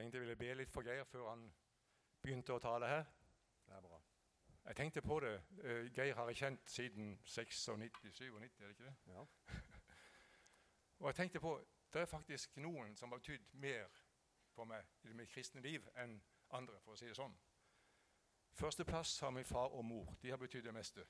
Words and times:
tenkte 0.00 0.18
jeg 0.18 0.26
ville 0.26 0.36
be 0.36 0.54
litt 0.54 0.72
for 0.72 0.86
Geir 0.86 1.04
før 1.04 1.28
han 1.28 1.42
begynte 2.22 2.54
å 2.56 2.62
tale 2.62 2.88
her. 2.88 3.02
Det 3.66 3.74
er 3.76 3.82
bra. 3.84 3.98
Jeg 4.64 4.76
tenkte 4.76 5.02
på 5.02 5.18
det. 5.20 5.34
Eh, 5.64 5.90
Geir 5.92 6.14
har 6.14 6.30
jeg 6.30 6.36
kjent 6.36 6.70
siden 6.70 7.18
96-97, 7.24 8.24
er 8.24 8.40
det 8.40 8.70
ikke 8.70 8.84
det? 8.84 8.94
Ja. 9.06 9.26
Og 11.00 11.06
jeg 11.08 11.14
tenkte 11.14 11.40
på 11.40 11.58
det 11.92 12.00
er 12.00 12.06
faktisk 12.06 12.56
noen 12.56 12.96
som 12.96 13.10
har 13.10 13.18
betydd 13.18 13.48
mer 13.52 13.88
for 14.54 14.64
meg 14.64 14.86
i 15.10 15.12
mitt 15.12 15.28
kristne 15.32 15.60
liv 15.60 15.88
enn 15.98 16.20
andre, 16.54 16.78
for 16.80 16.94
å 16.94 16.96
si 17.00 17.08
det 17.08 17.16
sånn. 17.18 17.34
Førsteplass 18.54 19.18
har 19.24 19.34
min 19.34 19.44
far 19.44 19.74
og 19.74 19.84
mor. 19.84 20.14
De 20.22 20.30
har 20.30 20.38
betydd 20.38 20.64
det 20.64 20.74
meste. 20.74 21.04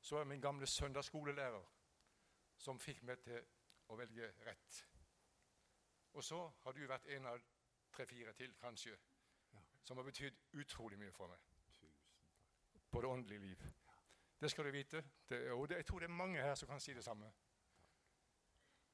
Så 0.00 0.20
er 0.20 0.24
min 0.24 0.40
gamle 0.40 0.66
søndagsskolelærer, 0.66 1.66
som 2.56 2.78
fikk 2.78 3.02
meg 3.02 3.20
til 3.26 3.42
å 3.90 3.98
velge 3.98 4.32
rett. 4.46 4.84
Og 6.14 6.24
så 6.24 6.40
har 6.62 6.72
du 6.72 6.86
vært 6.86 7.10
en 7.16 7.26
av 7.26 7.42
tre-fire 7.98 8.32
til, 8.32 8.54
kanskje, 8.60 8.96
Ja. 9.54 9.58
som 9.82 9.96
har 9.96 10.04
betydd 10.04 10.36
utrolig 10.52 10.98
mye 10.98 11.12
for 11.12 11.26
meg 11.26 11.38
på 12.90 13.00
det 13.00 13.08
åndelige 13.10 13.40
liv. 13.40 13.62
Det 14.40 14.50
skal 14.50 14.64
du 14.64 14.70
vite. 14.70 15.04
Det, 15.28 15.50
og 15.52 15.68
det, 15.68 15.76
jeg 15.76 15.86
tror 15.86 15.98
det 15.98 16.04
er 16.08 16.14
mange 16.14 16.42
her 16.42 16.54
som 16.54 16.68
kan 16.68 16.80
si 16.80 16.94
det 16.94 17.04
samme. 17.04 17.32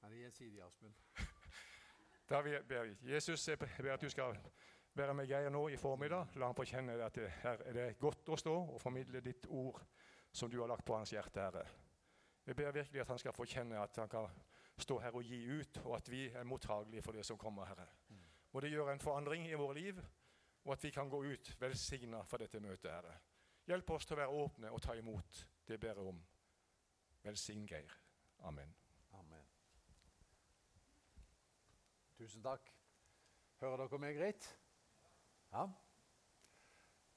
Er 0.02 0.08
det 0.08 0.18
gjensidig, 0.18 0.62
Asmund? 0.62 0.94
Da 2.28 2.40
ber 2.42 2.82
vi 2.84 3.12
Jesus, 3.12 3.48
jeg 3.48 3.58
ber 3.58 3.92
at 3.92 4.00
du 4.00 4.08
skal 4.08 4.38
være 4.94 5.14
med 5.14 5.26
Geir 5.26 5.48
nå 5.48 5.68
i 5.68 5.76
formiddag. 5.76 6.26
La 6.34 6.46
han 6.46 6.56
få 6.56 6.64
kjenne 6.64 6.92
at 7.04 7.14
det, 7.14 7.28
her 7.42 7.60
er 7.64 7.72
det 7.72 7.98
godt 7.98 8.28
å 8.28 8.36
stå 8.36 8.54
og 8.74 8.80
formidle 8.80 9.20
ditt 9.20 9.46
ord 9.46 9.82
som 10.32 10.50
du 10.50 10.60
har 10.60 10.70
lagt 10.70 10.84
på 10.84 10.96
hans 10.96 11.10
hjerte, 11.12 11.40
Herre. 11.40 11.66
Jeg 12.46 12.56
ber 12.56 12.72
virkelig 12.72 13.00
at 13.00 13.08
han 13.08 13.18
skal 13.18 13.32
få 13.32 13.44
kjenne 13.44 13.76
at 13.80 13.96
han 13.96 14.08
kan 14.08 14.28
stå 14.78 14.98
her 14.98 15.14
og 15.14 15.22
gi 15.24 15.42
ut, 15.44 15.78
og 15.84 15.96
at 15.96 16.08
vi 16.10 16.24
er 16.30 16.44
mottagelige 16.44 17.02
for 17.02 17.12
det 17.12 17.26
som 17.26 17.38
kommer, 17.38 17.64
Herre. 17.68 17.86
Må 18.54 18.60
det 18.62 18.70
gjøre 18.70 18.92
en 18.94 19.00
forandring 19.02 19.48
i 19.48 19.56
våre 19.58 19.74
liv, 19.74 19.96
og 20.64 20.72
at 20.72 20.84
vi 20.84 20.90
kan 20.94 21.08
gå 21.10 21.18
ut 21.26 21.48
velsigna 21.58 22.20
for 22.22 22.38
dette 22.38 22.60
møtet, 22.62 22.86
Herre. 22.86 23.16
Hjelp 23.66 23.88
oss 23.90 24.06
til 24.06 24.14
å 24.14 24.20
være 24.20 24.36
åpne 24.44 24.70
og 24.70 24.82
ta 24.84 24.94
imot. 24.94 25.40
Det 25.66 25.78
ber 25.82 25.98
om. 25.98 26.20
Velsign 27.24 27.64
Geir. 27.66 27.96
Amen. 28.46 28.70
Amen. 29.18 29.48
Tusen 32.14 32.44
takk. 32.44 32.70
Hører 33.58 33.82
dere 33.82 34.00
meg 34.04 34.20
greit? 34.20 34.46
Ja. 35.50 35.66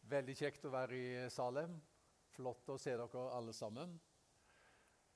Veldig 0.09 0.37
kjekt 0.41 0.65
å 0.65 0.73
være 0.73 0.97
i 0.97 1.29
Salem. 1.29 1.77
Flott 2.33 2.73
å 2.73 2.79
se 2.81 2.97
dere 2.97 3.27
alle 3.37 3.53
sammen. 3.53 3.93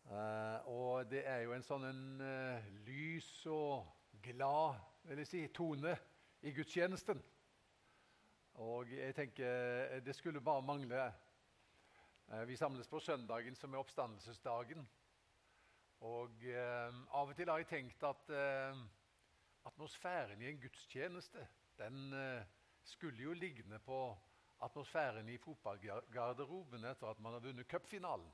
Eh, 0.05 0.69
og 0.69 1.09
det 1.09 1.25
er 1.25 1.47
jo 1.47 1.57
en 1.57 1.65
sånn 1.65 1.89
en, 1.89 2.05
uh, 2.21 2.71
lys 2.85 3.33
og 3.49 3.89
glad 4.21 4.77
vil 5.09 5.21
jeg 5.23 5.33
si, 5.33 5.43
tone 5.55 5.97
i 6.41 6.51
gudstjenesten. 6.51 7.21
Og 8.61 8.91
jeg 8.93 9.15
tenker 9.15 9.99
det 10.05 10.15
skulle 10.15 10.41
bare 10.41 10.61
mangle. 10.65 11.03
Eh, 12.31 12.47
vi 12.47 12.55
samles 12.55 12.87
på 12.87 12.99
søndagen, 12.99 13.55
som 13.55 13.73
er 13.73 13.81
oppstandelsesdagen. 13.83 14.87
Og 16.01 16.43
eh, 16.49 17.01
av 17.13 17.29
og 17.29 17.35
til 17.37 17.49
har 17.49 17.61
jeg 17.61 17.69
tenkt 17.69 18.03
at 18.03 18.33
eh, 18.33 18.81
atmosfæren 19.69 20.41
i 20.41 20.49
en 20.49 20.61
gudstjeneste 20.61 21.47
den 21.77 22.13
eh, 22.13 22.43
skulle 22.83 23.23
jo 23.23 23.33
ligne 23.33 23.79
på 23.79 23.99
atmosfæren 24.61 25.29
i 25.29 25.37
fotballgarderoben 25.37 26.85
etter 26.85 27.07
at 27.07 27.19
man 27.19 27.33
har 27.33 27.45
vunnet 27.45 27.67
cupfinalen. 27.67 28.31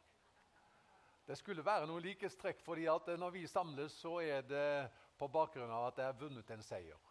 Det 1.27 1.35
skulle 1.37 1.65
være 1.65 1.87
noe 1.87 1.99
likhetstrekk, 2.03 2.61
fordi 2.63 2.87
eh, 2.87 3.19
når 3.19 3.35
vi 3.35 3.47
samles, 3.47 3.99
så 3.99 4.19
er 4.23 4.47
det 4.47 4.89
på 5.19 5.27
bakgrunn 5.27 5.71
av 5.71 5.89
at 5.89 5.99
det 5.99 6.07
er 6.07 6.19
vunnet 6.19 6.51
en 6.55 6.63
seier. 6.63 7.06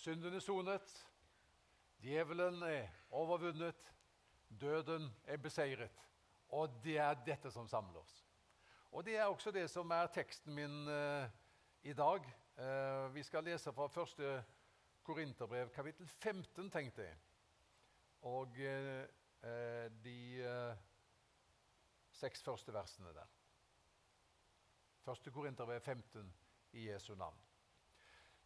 Synden 0.00 0.32
er 0.32 0.40
sonet, 0.40 0.92
djevelen 2.00 2.62
er 2.62 2.86
overvunnet, 3.10 3.94
døden 4.60 5.10
er 5.24 5.36
beseiret. 5.36 6.06
Og 6.48 6.72
det 6.84 6.96
er 6.98 7.18
dette 7.26 7.50
som 7.52 7.68
samler 7.68 8.00
oss. 8.00 8.14
Og 8.92 9.04
Det 9.04 9.16
er 9.16 9.24
også 9.24 9.50
det 9.50 9.66
som 9.70 9.90
er 9.90 10.06
teksten 10.06 10.54
min 10.54 10.88
eh, 10.88 11.28
i 11.82 11.92
dag. 11.92 12.24
Eh, 12.56 13.14
vi 13.14 13.22
skal 13.22 13.44
lese 13.44 13.72
fra 13.72 13.86
første 13.86 14.44
Korinterbrev, 15.02 15.68
kapittel 15.70 16.08
15, 16.08 16.70
tenkte 16.70 17.02
jeg. 17.02 17.18
Og 18.22 18.56
eh, 18.56 19.04
eh, 19.44 19.92
de 20.04 20.16
eh, 20.40 20.74
seks 22.12 22.42
første 22.42 22.72
versene 22.72 23.12
der. 23.12 23.36
Første 25.04 25.30
Korinterbrev 25.30 25.80
15 25.80 26.34
i 26.72 26.88
Jesu 26.88 27.14
navn. 27.14 27.49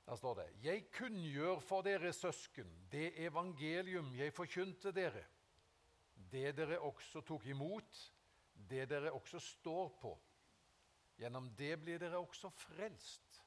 Der 0.04 0.16
står 0.16 0.34
det 0.34 0.48
Jeg 0.64 0.90
kunngjør 0.92 1.60
for 1.64 1.82
dere 1.82 2.12
søsken 2.12 2.68
det 2.92 3.12
evangelium 3.24 4.12
jeg 4.16 4.34
forkynte 4.36 4.92
dere, 4.92 5.24
det 6.32 6.56
dere 6.56 6.78
også 6.80 7.20
tok 7.20 7.46
imot, 7.46 8.12
det 8.54 8.88
dere 8.90 9.12
også 9.12 9.38
står 9.38 9.88
på. 10.00 10.12
Gjennom 11.16 11.48
det 11.56 11.76
blir 11.80 11.98
dere 11.98 12.18
også 12.18 12.50
frelst, 12.50 13.40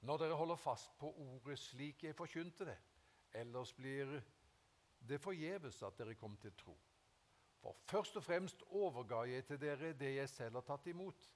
når 0.00 0.18
dere 0.18 0.38
holder 0.38 0.56
fast 0.56 0.96
på 0.98 1.10
ordet 1.12 1.58
slik 1.60 2.04
jeg 2.04 2.16
forkynte 2.16 2.66
det. 2.68 2.76
Ellers 3.36 3.72
blir 3.76 4.18
det 5.08 5.20
forgjeves 5.20 5.82
at 5.82 5.98
dere 5.98 6.14
kom 6.14 6.36
til 6.40 6.54
tro. 6.56 6.76
For 7.60 7.76
først 7.84 8.16
og 8.16 8.24
fremst 8.24 8.62
overga 8.68 9.24
jeg 9.28 9.44
til 9.46 9.60
dere 9.60 9.92
det 9.92 10.14
jeg 10.16 10.28
selv 10.28 10.60
har 10.60 10.66
tatt 10.66 10.86
imot, 10.90 11.28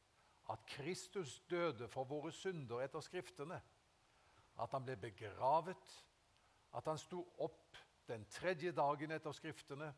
at 0.51 0.65
Kristus 0.67 1.41
døde 1.51 1.89
for 1.89 2.09
våre 2.09 2.33
synder 2.33 2.83
etter 2.85 3.03
Skriftene, 3.05 3.61
at 4.59 4.73
han 4.73 4.85
ble 4.85 4.97
begravet, 4.97 5.97
at 6.73 6.87
han 6.87 6.99
sto 6.99 7.23
opp 7.39 7.77
den 8.09 8.25
tredje 8.31 8.73
dagen 8.73 9.11
etter 9.15 9.33
Skriftene, 9.33 9.93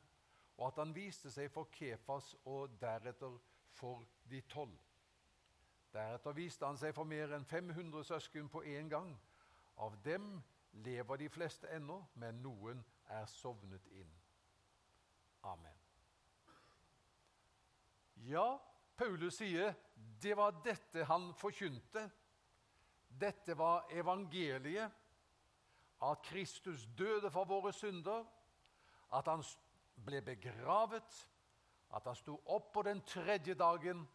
og 0.56 0.66
at 0.68 0.80
han 0.82 0.94
viste 0.94 1.30
seg 1.32 1.50
for 1.50 1.70
Kefas 1.72 2.34
og 2.44 2.76
deretter 2.80 3.38
for 3.72 4.04
de 4.30 4.40
tolv. 4.40 4.76
Deretter 5.92 6.36
viste 6.36 6.66
han 6.66 6.78
seg 6.80 6.94
for 6.96 7.08
mer 7.08 7.34
enn 7.36 7.44
500 7.44 8.04
søsken 8.04 8.48
på 8.52 8.62
én 8.64 8.88
gang. 8.88 9.12
Av 9.76 9.96
dem 10.04 10.42
lever 10.72 11.20
de 11.20 11.28
fleste 11.28 11.68
ennå, 11.72 11.98
men 12.14 12.40
noen 12.44 12.84
er 13.12 13.26
sovnet 13.28 13.86
inn. 13.92 14.12
Amen. 15.44 15.78
Ja, 18.28 18.58
Paulus 18.96 19.40
sier 19.40 19.74
det 20.22 20.36
var 20.38 20.54
dette 20.64 21.04
han 21.08 21.32
forkynte. 21.34 22.06
Dette 23.20 23.58
var 23.58 23.86
evangeliet. 23.90 24.90
At 26.02 26.22
Kristus 26.26 26.86
døde 26.98 27.30
for 27.30 27.44
våre 27.44 27.72
synder. 27.72 28.24
At 29.12 29.28
han 29.28 29.44
ble 30.04 30.22
begravet. 30.22 31.28
At 31.94 32.06
han 32.08 32.16
sto 32.16 32.40
opp 32.46 32.72
på 32.74 32.82
den 32.82 33.04
tredje 33.06 33.54
dagen 33.54 34.06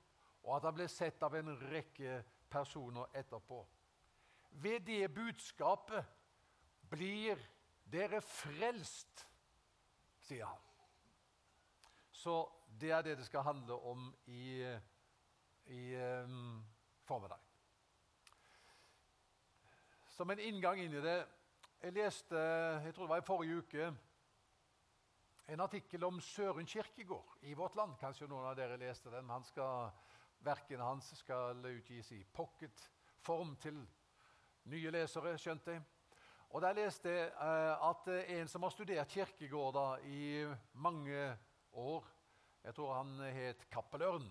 og 0.47 0.55
at 0.55 0.69
han 0.69 0.77
ble 0.77 0.87
sett 0.87 1.23
av 1.27 1.35
en 1.35 1.51
rekke 1.67 2.21
personer 2.49 3.11
etterpå. 3.19 3.59
Ved 4.63 4.85
det 4.87 5.09
budskapet 5.11 6.05
blir 6.87 7.41
dere 7.83 8.21
frelst, 8.23 9.25
sier 10.23 10.47
han. 10.47 10.63
Så 12.11 12.39
det 12.79 12.93
er 12.95 13.03
det 13.03 13.17
det 13.19 13.27
skal 13.27 13.43
handle 13.43 13.75
om 13.91 14.07
i, 14.31 14.63
i 15.75 15.83
um, 16.23 16.63
formiddag. 17.03 17.43
Som 20.17 20.31
en 20.33 20.39
inngang 20.41 20.79
inn 20.81 20.95
i 20.97 21.01
det 21.03 21.17
Jeg 21.77 21.93
leste 21.93 22.39
jeg 22.81 22.93
tror 22.95 23.05
det 23.05 23.11
var 23.11 23.19
i 23.21 23.25
forrige 23.25 23.57
uke, 23.61 23.89
en 25.53 25.61
artikkel 25.61 26.07
om 26.07 26.15
Søren 26.25 26.65
Kirkegård 26.65 27.43
i 27.45 27.53
Vårt 27.53 27.75
Land. 27.77 27.93
Kanskje 28.01 28.25
noen 28.25 28.47
av 28.49 28.55
dere 28.57 28.79
leste 28.81 29.11
den. 29.13 29.29
Han 29.29 29.45
skal 29.45 29.91
Verkene 30.41 30.87
hans 30.87 31.11
skal 31.19 31.61
utgis 31.69 32.09
i 32.15 32.23
pocketform 32.33 33.53
til 33.61 33.77
nye 34.73 34.93
lesere, 34.95 35.35
skjønte 35.37 35.75
jeg. 35.75 35.85
Og 36.49 36.65
Der 36.65 36.79
leste 36.79 37.13
jeg 37.13 37.29
uh, 37.37 37.89
at 37.91 38.09
en 38.39 38.49
som 38.49 38.65
har 38.65 38.73
studert 38.73 39.13
Kirkegård 39.13 40.01
i 40.09 40.47
mange 40.73 41.27
år 41.73 42.09
Jeg 42.63 42.73
tror 42.73 42.95
han 42.95 43.19
het 43.37 43.69
Cappelørn. 43.69 44.25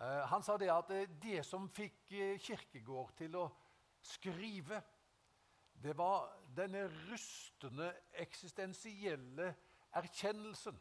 Uh, 0.00 0.24
han 0.32 0.42
sa 0.42 0.56
det 0.56 0.72
at 0.72 0.96
det 1.20 1.44
som 1.44 1.68
fikk 1.68 2.16
Kirkegård 2.48 3.12
til 3.20 3.36
å 3.36 3.50
skrive, 4.02 4.80
det 5.82 5.96
var 5.98 6.30
denne 6.56 6.84
rustende 7.10 7.88
eksistensielle 8.12 9.54
erkjennelsen 9.98 10.78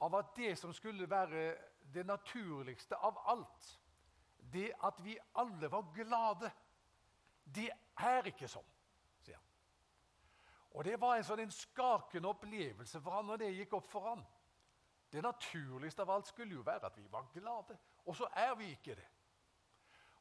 av 0.00 0.14
at 0.16 0.32
det 0.36 0.56
som 0.58 0.72
skulle 0.72 1.10
være 1.10 1.54
det 1.94 2.06
naturligste 2.06 2.96
av 2.96 3.18
alt, 3.28 3.80
det 4.52 4.72
at 4.84 5.04
vi 5.04 5.18
alle 5.34 5.70
var 5.70 5.92
glade, 5.94 6.50
det 7.44 7.70
er 8.00 8.26
ikke 8.30 8.48
sånn, 8.48 8.66
sier 9.20 9.36
han. 9.36 9.46
Og 10.70 10.84
det 10.84 10.96
var 11.00 11.16
en 11.18 11.26
sånn 11.26 11.44
en 11.44 11.54
skakende 11.54 12.30
opplevelse 12.30 13.00
for 13.00 13.18
han 13.18 13.28
når 13.28 13.42
det 13.42 13.54
gikk 13.58 13.76
opp 13.78 13.88
for 13.90 14.08
han. 14.08 14.24
Det 15.10 15.22
naturligste 15.22 16.02
av 16.02 16.10
alt 16.14 16.30
skulle 16.30 16.54
jo 16.54 16.66
være 16.66 16.86
at 16.86 16.98
vi 16.98 17.06
var 17.10 17.26
glade, 17.34 17.76
og 18.06 18.16
så 18.16 18.28
er 18.34 18.54
vi 18.58 18.70
ikke 18.70 18.94
det. 18.94 19.08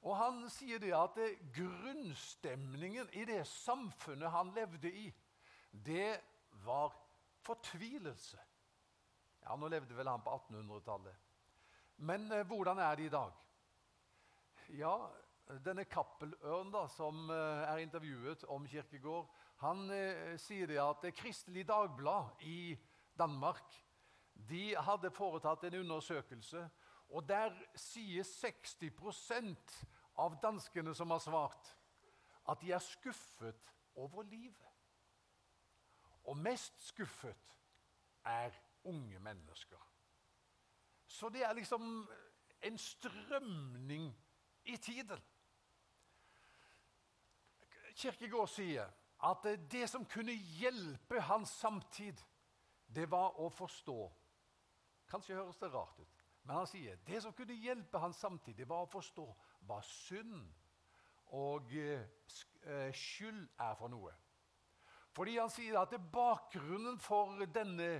Og 0.07 0.15
han 0.15 0.43
sier 0.51 0.79
det 0.79 0.93
at 0.95 1.17
grunnstemningen 1.55 3.09
i 3.19 3.25
det 3.27 3.41
samfunnet 3.47 4.31
han 4.31 4.53
levde 4.55 4.91
i, 4.91 5.09
det 5.71 6.15
var 6.63 6.95
fortvilelse. 7.43 8.39
Ja, 9.43 9.55
Nå 9.55 9.67
levde 9.71 9.95
vel 9.97 10.07
han 10.07 10.23
på 10.23 10.35
1800-tallet. 10.37 11.15
Men 12.07 12.31
eh, 12.31 12.45
hvordan 12.47 12.79
er 12.79 12.95
det 12.95 13.09
i 13.09 13.11
dag? 13.11 13.35
Ja, 14.77 14.93
denne 15.65 15.83
Cappelørn 15.89 16.71
da, 16.71 16.85
som 16.93 17.29
eh, 17.33 17.63
er 17.67 17.83
intervjuet 17.83 18.45
om 18.53 18.67
Kirkegård, 18.69 19.27
han 19.63 19.89
eh, 19.91 20.35
sier 20.39 20.69
det 20.69 20.79
at 20.79 21.07
Kristelig 21.17 21.65
Dagblad 21.67 22.43
i 22.47 22.77
Danmark 23.19 23.65
de 24.49 24.71
hadde 24.79 25.11
foretatt 25.11 25.65
en 25.67 25.81
undersøkelse 25.81 26.61
og 27.09 27.25
der 27.29 27.55
sier 27.75 28.23
60% 28.23 29.77
av 30.19 30.35
danskene 30.41 30.93
som 30.95 31.11
har 31.11 31.21
svart, 31.23 31.71
at 32.49 32.61
de 32.61 32.71
er 32.73 32.83
skuffet 32.83 33.73
over 33.95 34.23
livet. 34.23 34.67
Og 36.29 36.37
mest 36.37 36.77
skuffet 36.85 37.57
er 38.25 38.53
unge 38.83 39.19
mennesker. 39.19 39.81
Så 41.07 41.29
det 41.29 41.43
er 41.43 41.53
liksom 41.53 42.09
en 42.61 42.77
strømning 42.77 44.11
i 44.65 44.77
tiden. 44.77 45.21
Kirkegård 47.95 48.49
sier 48.53 48.91
at 49.25 49.47
det 49.71 49.89
som 49.89 50.05
kunne 50.05 50.33
hjelpe 50.33 51.21
hans 51.21 51.49
samtid, 51.49 52.21
det 52.87 53.09
var 53.11 53.39
å 53.41 53.49
forstå. 53.49 53.97
Kanskje 55.09 55.35
høres 55.35 55.57
det 55.57 55.73
rart 55.73 55.99
ut. 55.99 56.18
Men 56.49 56.63
han 56.63 56.67
sier 56.67 56.97
det 57.05 57.19
som 57.21 57.33
kunne 57.37 57.53
hjelpe 57.61 57.99
han 58.01 58.13
samtidig, 58.17 58.65
var 58.65 58.87
å 58.87 58.89
forstå 58.89 59.23
hva 59.69 59.75
synd 59.85 60.47
og 61.37 61.69
eh, 61.77 62.07
eh, 62.65 62.87
skyld 62.89 63.43
er 63.61 63.75
for 63.77 63.93
noe. 63.93 64.15
Fordi 65.13 65.35
han 65.37 65.51
sier 65.53 65.77
at 65.77 65.93
bakgrunnen 66.09 66.97
for 67.05 67.37
denne, 67.53 67.99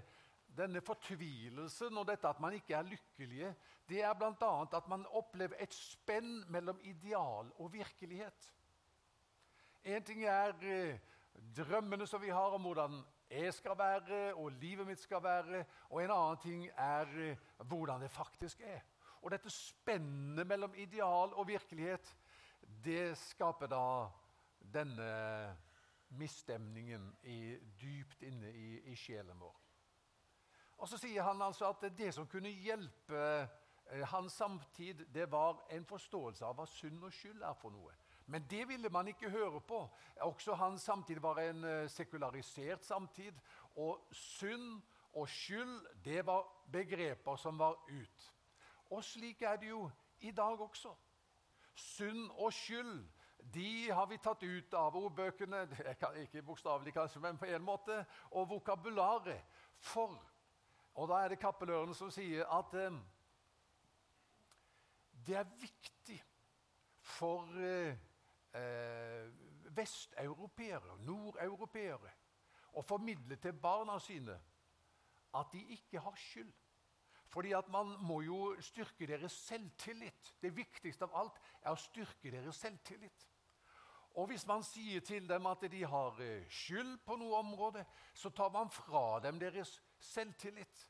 denne 0.57 0.81
fortvilelsen 0.81 2.01
og 2.01 2.07
dette 2.09 2.25
at 2.25 2.41
man 2.41 2.57
ikke 2.57 2.73
er 2.79 2.89
lykkelige, 2.89 3.53
det 3.85 4.01
er 4.01 4.17
bl.a. 4.17 4.51
at 4.65 4.89
man 4.89 5.05
opplever 5.13 5.61
et 5.61 5.77
spenn 5.77 6.39
mellom 6.49 6.81
ideal 6.89 7.53
og 7.61 7.69
virkelighet. 7.77 8.49
En 9.93 10.09
ting 10.09 10.25
er 10.25 10.57
eh, 10.65 10.97
drømmene 11.53 12.09
som 12.09 12.25
vi 12.25 12.33
har 12.33 12.57
om 12.57 12.65
hvordan 12.65 12.97
jeg 13.29 13.53
skal 13.53 13.77
være, 13.77 14.33
og 14.33 14.51
livet 14.51 14.87
mitt 14.87 14.99
skal 14.99 15.23
være. 15.23 15.65
Og 15.89 16.03
en 16.03 16.11
annen 16.11 16.37
ting 16.41 16.65
er 16.77 17.05
eh, 17.17 17.37
hvordan 17.57 18.01
det 18.01 18.11
faktisk 18.11 18.61
er. 18.61 18.81
Og 19.21 19.31
dette 19.31 19.49
spennet 19.49 20.47
mellom 20.47 20.73
ideal 20.75 21.33
og 21.33 21.47
virkelighet, 21.47 22.15
det 22.85 23.17
skaper 23.17 23.67
da 23.67 24.07
denne 24.73 25.57
misstemningen 26.09 27.17
i, 27.23 27.57
dypt 27.81 28.23
inne 28.23 28.51
i, 28.51 28.79
i, 28.91 28.95
sjelen 28.95 29.39
vår. 29.39 29.55
Og 30.79 30.87
Så 30.87 30.97
sier 30.97 31.23
han 31.23 31.41
altså 31.41 31.69
at 31.69 31.89
det 31.97 32.13
som 32.15 32.27
kunne 32.27 32.49
hjelpe 32.49 33.23
eh, 33.91 34.05
hans 34.09 34.33
samtid, 34.33 35.05
det 35.13 35.31
var 35.31 35.65
en 35.69 35.85
forståelse 35.85 36.45
av 36.45 36.55
hva 36.55 36.65
synd 36.65 37.03
og 37.03 37.13
skyld 37.13 37.43
er 37.43 37.57
for 37.59 37.75
noe. 37.75 37.93
Men 38.29 38.45
det 38.49 38.67
ville 38.67 38.89
man 38.89 39.07
ikke 39.07 39.29
høre 39.29 39.61
på. 39.61 39.81
Også 40.21 40.53
hans 40.53 40.81
samtid 40.81 41.19
var 41.19 41.39
en 41.41 41.63
eh, 41.63 41.89
sekularisert 41.89 42.85
samtid. 42.85 43.33
Og 43.75 44.07
synd 44.11 44.81
og 45.13 45.29
skyld 45.29 46.03
det 46.05 46.25
var 46.25 46.45
begreper 46.71 47.35
som 47.35 47.59
var 47.59 47.73
ut. 47.89 48.33
Og 48.89 49.03
slik 49.03 49.41
er 49.41 49.55
det 49.55 49.69
jo 49.69 49.89
i 50.19 50.31
dag 50.31 50.61
også. 50.61 50.93
Synd 51.73 52.29
og 52.29 52.53
skyld 52.53 53.07
de 53.53 53.89
har 53.91 54.05
vi 54.05 54.17
tatt 54.21 54.43
ut 54.43 54.73
av 54.77 54.95
ordbøkene, 54.99 55.63
ikke 56.23 56.43
bokstavelig 56.45 56.93
kanskje, 56.93 57.21
men 57.23 57.37
på 57.39 57.47
en 57.47 57.63
måte, 57.63 58.03
og 58.31 58.49
vokabularet. 58.49 59.41
For 59.79 60.19
Og 60.93 61.07
da 61.07 61.21
er 61.23 61.29
det 61.31 61.39
Kappeløren 61.39 61.93
som 61.95 62.09
sier 62.11 62.43
at 62.51 62.73
eh, 62.75 62.95
det 65.25 65.37
er 65.39 65.53
viktig 65.61 66.17
for 66.99 67.45
eh, 67.63 67.95
eh, 68.53 69.27
vesteuropeere, 69.75 70.97
nordeuropeere, 71.05 72.11
og 72.73 72.85
formidle 72.85 73.35
til 73.35 73.53
barna 73.53 73.99
sine 73.99 74.39
at 75.35 75.45
de 75.53 75.63
ikke 75.75 75.99
har 75.99 76.15
skyld. 76.15 76.53
Fordi 77.29 77.51
at 77.51 77.69
Man 77.69 77.95
må 78.01 78.21
jo 78.21 78.55
styrke 78.59 79.07
deres 79.07 79.31
selvtillit. 79.31 80.35
Det 80.41 80.55
viktigste 80.55 81.05
av 81.05 81.15
alt 81.15 81.41
er 81.61 81.71
å 81.71 81.77
styrke 81.77 82.31
deres 82.31 82.55
selvtillit. 82.55 83.27
Og 84.17 84.27
Hvis 84.27 84.47
man 84.47 84.63
sier 84.63 85.01
til 85.05 85.29
dem 85.29 85.45
at 85.45 85.61
de 85.71 85.83
har 85.85 86.21
eh, 86.21 86.47
skyld 86.49 86.97
på 87.05 87.15
noe 87.15 87.37
område, 87.37 87.85
så 88.13 88.29
tar 88.29 88.49
man 88.49 88.69
fra 88.69 89.19
dem 89.23 89.39
deres 89.39 89.81
selvtillit. 89.99 90.87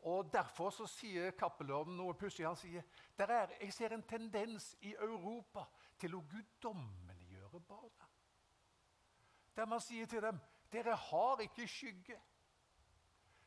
Og 0.00 0.32
Derfor 0.32 0.70
så 0.70 0.86
sier 0.86 1.30
Cappelorm 1.30 1.94
noe 1.96 2.14
pussig. 2.14 2.46
Han 2.46 2.56
sier 2.56 2.82
er, 3.18 3.52
jeg 3.60 3.72
ser 3.72 3.94
en 3.94 4.02
tendens 4.02 4.76
i 4.80 4.94
Europa 4.94 5.66
til 6.04 6.18
å 6.18 6.24
guddommeliggjøre 6.28 7.60
barna. 7.64 8.08
Der 9.56 9.68
man 9.70 9.80
sier 9.80 10.06
til 10.10 10.20
dem 10.22 10.40
dere 10.72 10.96
har 10.98 11.40
ikke 11.40 11.68
skygge. 11.70 12.18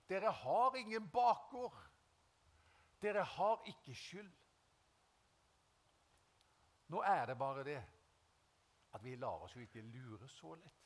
Dere 0.10 0.32
har 0.32 0.76
ingen 0.80 1.10
bakgård. 1.12 1.78
Dere 3.02 3.24
har 3.24 3.62
ikke 3.68 3.94
skyld. 3.96 4.32
Nå 6.88 7.02
er 7.04 7.26
det 7.26 7.38
bare 7.38 7.64
det 7.68 7.82
at 8.96 9.04
vi 9.04 9.16
lar 9.20 9.44
oss 9.44 9.56
jo 9.56 9.62
ikke 9.62 9.84
lure 9.92 10.30
så 10.32 10.56
lett. 10.56 10.86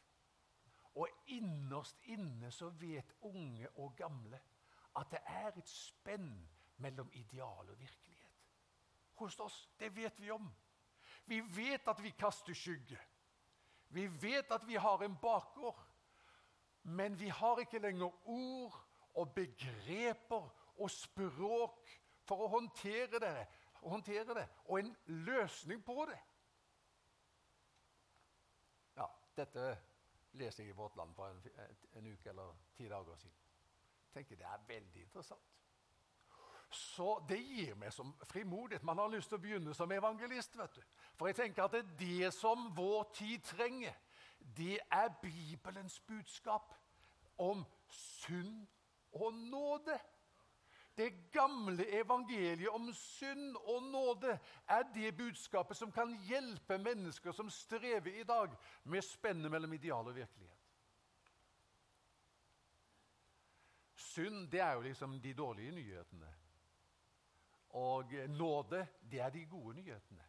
Og 0.97 1.07
innerst 1.31 2.01
inne 2.11 2.49
så 2.51 2.71
vet 2.81 3.13
unge 3.21 3.69
og 3.79 3.93
gamle 3.95 4.41
at 4.97 5.13
det 5.13 5.21
er 5.25 5.53
et 5.55 5.69
spenn 5.69 6.33
mellom 6.83 7.13
ideal 7.13 7.69
og 7.69 7.79
virkelighet. 7.79 8.41
Hos 9.21 9.39
oss. 9.39 9.69
Det 9.79 9.95
vet 9.95 10.19
vi 10.19 10.31
om. 10.31 10.49
Vi 11.25 11.41
vet 11.55 11.87
at 11.87 12.03
vi 12.03 12.09
kaster 12.09 12.53
skygge. 12.53 12.99
Vi 13.89 14.07
vet 14.21 14.51
at 14.51 14.67
vi 14.67 14.75
har 14.75 15.03
en 15.03 15.17
bakgård. 15.21 15.79
Men 16.83 17.19
vi 17.19 17.29
har 17.29 17.59
ikke 17.59 17.79
lenger 17.79 18.29
ord 18.29 18.77
og 19.13 19.33
begreper 19.35 20.49
og 20.77 20.91
språk 20.91 21.91
for 22.25 22.45
å 22.45 22.49
håndtere 22.55 23.19
det, 23.21 23.35
håndtere 23.83 24.35
det 24.37 24.47
og 24.65 24.79
en 24.79 24.91
løsning 25.27 25.83
på 25.85 26.05
det. 26.09 26.17
Ja, 28.97 29.07
dette 29.37 29.67
leser 30.39 30.63
jeg 30.63 30.73
i 30.73 30.77
Vårt 30.77 30.95
Land 30.97 31.13
for 31.15 31.29
en, 31.29 31.41
en 31.99 32.07
uke 32.07 32.29
eller 32.29 32.55
ti 32.77 32.87
dager 32.89 33.15
siden. 33.15 33.37
Jeg 34.05 34.13
tenker 34.13 34.35
Det 34.35 34.45
er 34.45 34.67
veldig 34.67 35.01
interessant. 35.01 35.60
Så 36.71 37.25
det 37.29 37.39
gir 37.43 37.75
meg 37.75 37.91
som 37.93 38.13
frimodighet. 38.29 38.83
Man 38.83 38.97
har 38.97 39.11
lyst 39.11 39.27
til 39.29 39.39
å 39.39 39.43
begynne 39.43 39.73
som 39.75 39.91
evangelist. 39.91 40.57
vet 40.57 40.75
du. 40.75 40.81
For 41.19 41.27
jeg 41.27 41.35
tenker 41.35 41.63
at 41.63 41.71
det, 41.71 41.79
er 41.79 41.97
det 41.99 42.33
som 42.33 42.69
vår 42.75 43.11
tid 43.13 43.43
trenger, 43.43 43.97
det 44.57 44.79
er 44.91 45.09
Bibelens 45.21 45.99
budskap 45.99 46.73
om 47.37 47.65
synd 47.89 48.67
og 49.11 49.33
nåde. 49.33 49.99
Det 50.97 51.31
gamle 51.31 51.85
evangeliet 51.99 52.69
om 52.69 52.93
synd 52.93 53.55
og 53.55 53.83
nåde 53.83 54.39
er 54.67 54.83
det 54.93 55.17
budskapet 55.17 55.77
som 55.77 55.91
kan 55.91 56.13
hjelpe 56.27 56.77
mennesker 56.77 57.31
som 57.31 57.49
strever 57.49 58.19
i 58.19 58.23
dag 58.23 58.55
med 58.83 59.01
spennet 59.01 59.51
mellom 59.51 59.73
ideal 59.73 60.07
og 60.07 60.15
virkelighet. 60.15 60.57
Synd 63.95 64.49
det 64.51 64.59
er 64.59 64.73
jo 64.73 64.81
liksom 64.81 65.21
de 65.21 65.33
dårlige 65.33 65.71
nyhetene. 65.71 66.40
Og 67.77 68.13
nåde, 68.27 68.87
det 69.11 69.19
er 69.19 69.29
de 69.29 69.45
gode 69.45 69.75
nyhetene. 69.75 70.23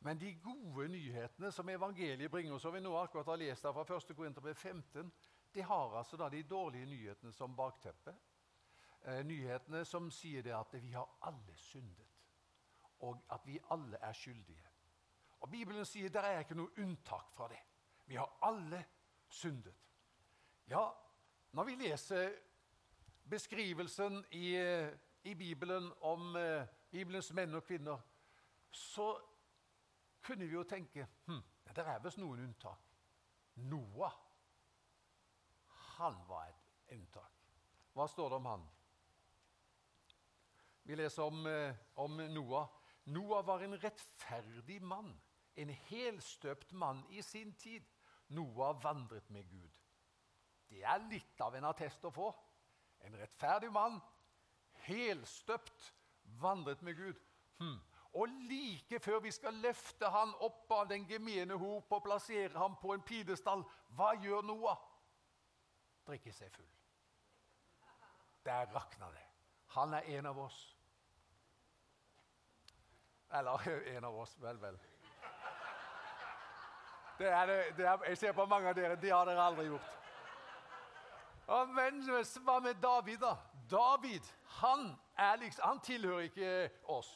Men 0.00 0.20
de 0.20 0.34
gode 0.34 0.88
nyhetene 0.88 1.52
som 1.52 1.68
evangeliet 1.68 2.30
bringer, 2.30 2.58
som 2.58 2.74
vi 2.74 2.80
nå 2.80 2.92
akkurat 2.98 3.26
har 3.26 3.36
lest 3.40 3.62
fra 3.62 3.96
1. 3.96 4.16
Korinterbrev 4.16 4.54
15, 4.54 5.12
de 5.54 5.62
har 5.62 5.96
altså 5.98 6.16
da 6.16 6.28
de 6.28 6.42
dårlige 6.42 6.86
nyhetene 6.86 7.32
som 7.32 7.56
bakteppe. 7.56 8.14
Eh, 9.06 9.24
nyhetene 9.26 9.84
som 9.84 10.10
sier 10.10 10.42
det 10.42 10.54
at 10.54 10.74
vi 10.82 10.92
har 10.92 11.08
alle 11.22 11.56
syndet, 11.56 12.06
og 13.00 13.24
at 13.30 13.40
vi 13.46 13.58
alle 13.70 13.96
er 13.96 14.12
skyldige. 14.12 14.68
Og 15.40 15.50
Bibelen 15.50 15.84
sier 15.84 16.10
det 16.10 16.22
er 16.24 16.42
ikke 16.42 16.56
noe 16.58 16.74
unntak 16.82 17.32
fra 17.34 17.48
det. 17.48 17.60
Vi 18.06 18.14
har 18.14 18.38
alle 18.42 18.84
syndet. 19.28 19.74
Ja, 20.66 20.88
når 21.52 21.64
vi 21.64 21.74
leser 21.74 22.32
beskrivelsen 23.30 24.24
i 24.30 24.54
eh, 24.56 24.92
i 25.26 25.34
Bibelen 25.34 25.90
om 26.06 26.36
eh, 26.38 26.66
Bibelens 26.90 27.32
menn 27.34 27.54
og 27.58 27.64
kvinner, 27.66 27.98
så 28.70 29.08
kunne 30.22 30.46
vi 30.46 30.54
jo 30.54 30.62
tenke 30.68 31.06
hm, 31.26 31.42
det 31.76 31.84
er 31.84 32.00
visst 32.00 32.20
noen 32.20 32.40
unntak. 32.46 32.86
Noah, 33.68 34.14
han 35.96 36.16
var 36.28 36.48
et 36.48 36.94
unntak. 36.96 37.32
Hva 37.96 38.06
står 38.08 38.32
det 38.32 38.38
om 38.40 38.48
han? 38.48 38.64
Vi 40.86 40.96
leser 40.96 41.26
om, 41.26 41.46
eh, 41.50 41.76
om 42.00 42.16
Noah. 42.32 42.68
Noah 43.12 43.44
var 43.46 43.64
en 43.64 43.76
rettferdig 43.82 44.80
mann, 44.82 45.12
en 45.56 45.70
helstøpt 45.90 46.72
mann 46.72 47.04
i 47.10 47.22
sin 47.22 47.52
tid. 47.54 47.84
Noah 48.28 48.76
vandret 48.82 49.30
med 49.30 49.48
Gud. 49.50 49.72
Det 50.68 50.82
er 50.82 51.04
litt 51.10 51.40
av 51.40 51.54
en 51.54 51.68
attest 51.68 52.04
å 52.04 52.14
få. 52.14 52.30
En 53.06 53.16
rettferdig 53.20 53.70
mann, 53.72 54.00
helstøpt, 54.86 55.92
vandret 56.40 56.82
med 56.82 56.96
Gud. 56.96 57.20
Hmm. 57.58 57.78
Og 58.16 58.28
like 58.28 59.00
før 59.00 59.20
vi 59.20 59.30
skal 59.30 59.54
løfte 59.60 60.08
han 60.08 60.32
opp 60.40 60.72
av 60.72 60.88
den 60.88 61.04
gemene 61.08 61.58
hop 61.60 61.92
og 61.92 62.02
plassere 62.02 62.58
ham 62.58 62.76
på 62.80 62.94
en 62.94 63.04
pidestall, 63.04 63.64
hva 63.98 64.14
gjør 64.22 64.46
Noah? 64.48 64.80
Drikker 66.06 66.32
seg 66.32 66.52
full. 66.54 66.70
Der 68.46 68.70
rakna 68.72 69.10
det. 69.12 69.24
Han 69.76 69.94
er 69.94 70.08
en 70.16 70.26
av 70.26 70.38
oss. 70.38 70.58
Eller 73.30 73.68
en 73.96 74.04
av 74.04 74.18
oss. 74.22 74.36
Vel, 74.40 74.60
vel. 74.62 74.78
Det 77.18 77.28
er 77.32 77.46
det, 77.46 77.60
det 77.76 77.86
er, 77.86 78.08
jeg 78.08 78.18
ser 78.18 78.32
på 78.32 78.46
mange 78.46 78.68
av 78.68 78.76
dere. 78.76 78.96
Det 79.00 79.10
har 79.12 79.24
dere 79.28 79.44
aldri 79.44 79.66
gjort. 79.66 79.95
Men 81.46 82.02
hva 82.44 82.60
med 82.60 82.74
David, 82.82 83.18
da? 83.18 83.36
David 83.70 84.22
han, 84.60 84.96
liksom, 85.40 85.64
han 85.64 85.80
tilhører 85.80 86.26
ikke 86.26 86.70
oss. 86.90 87.10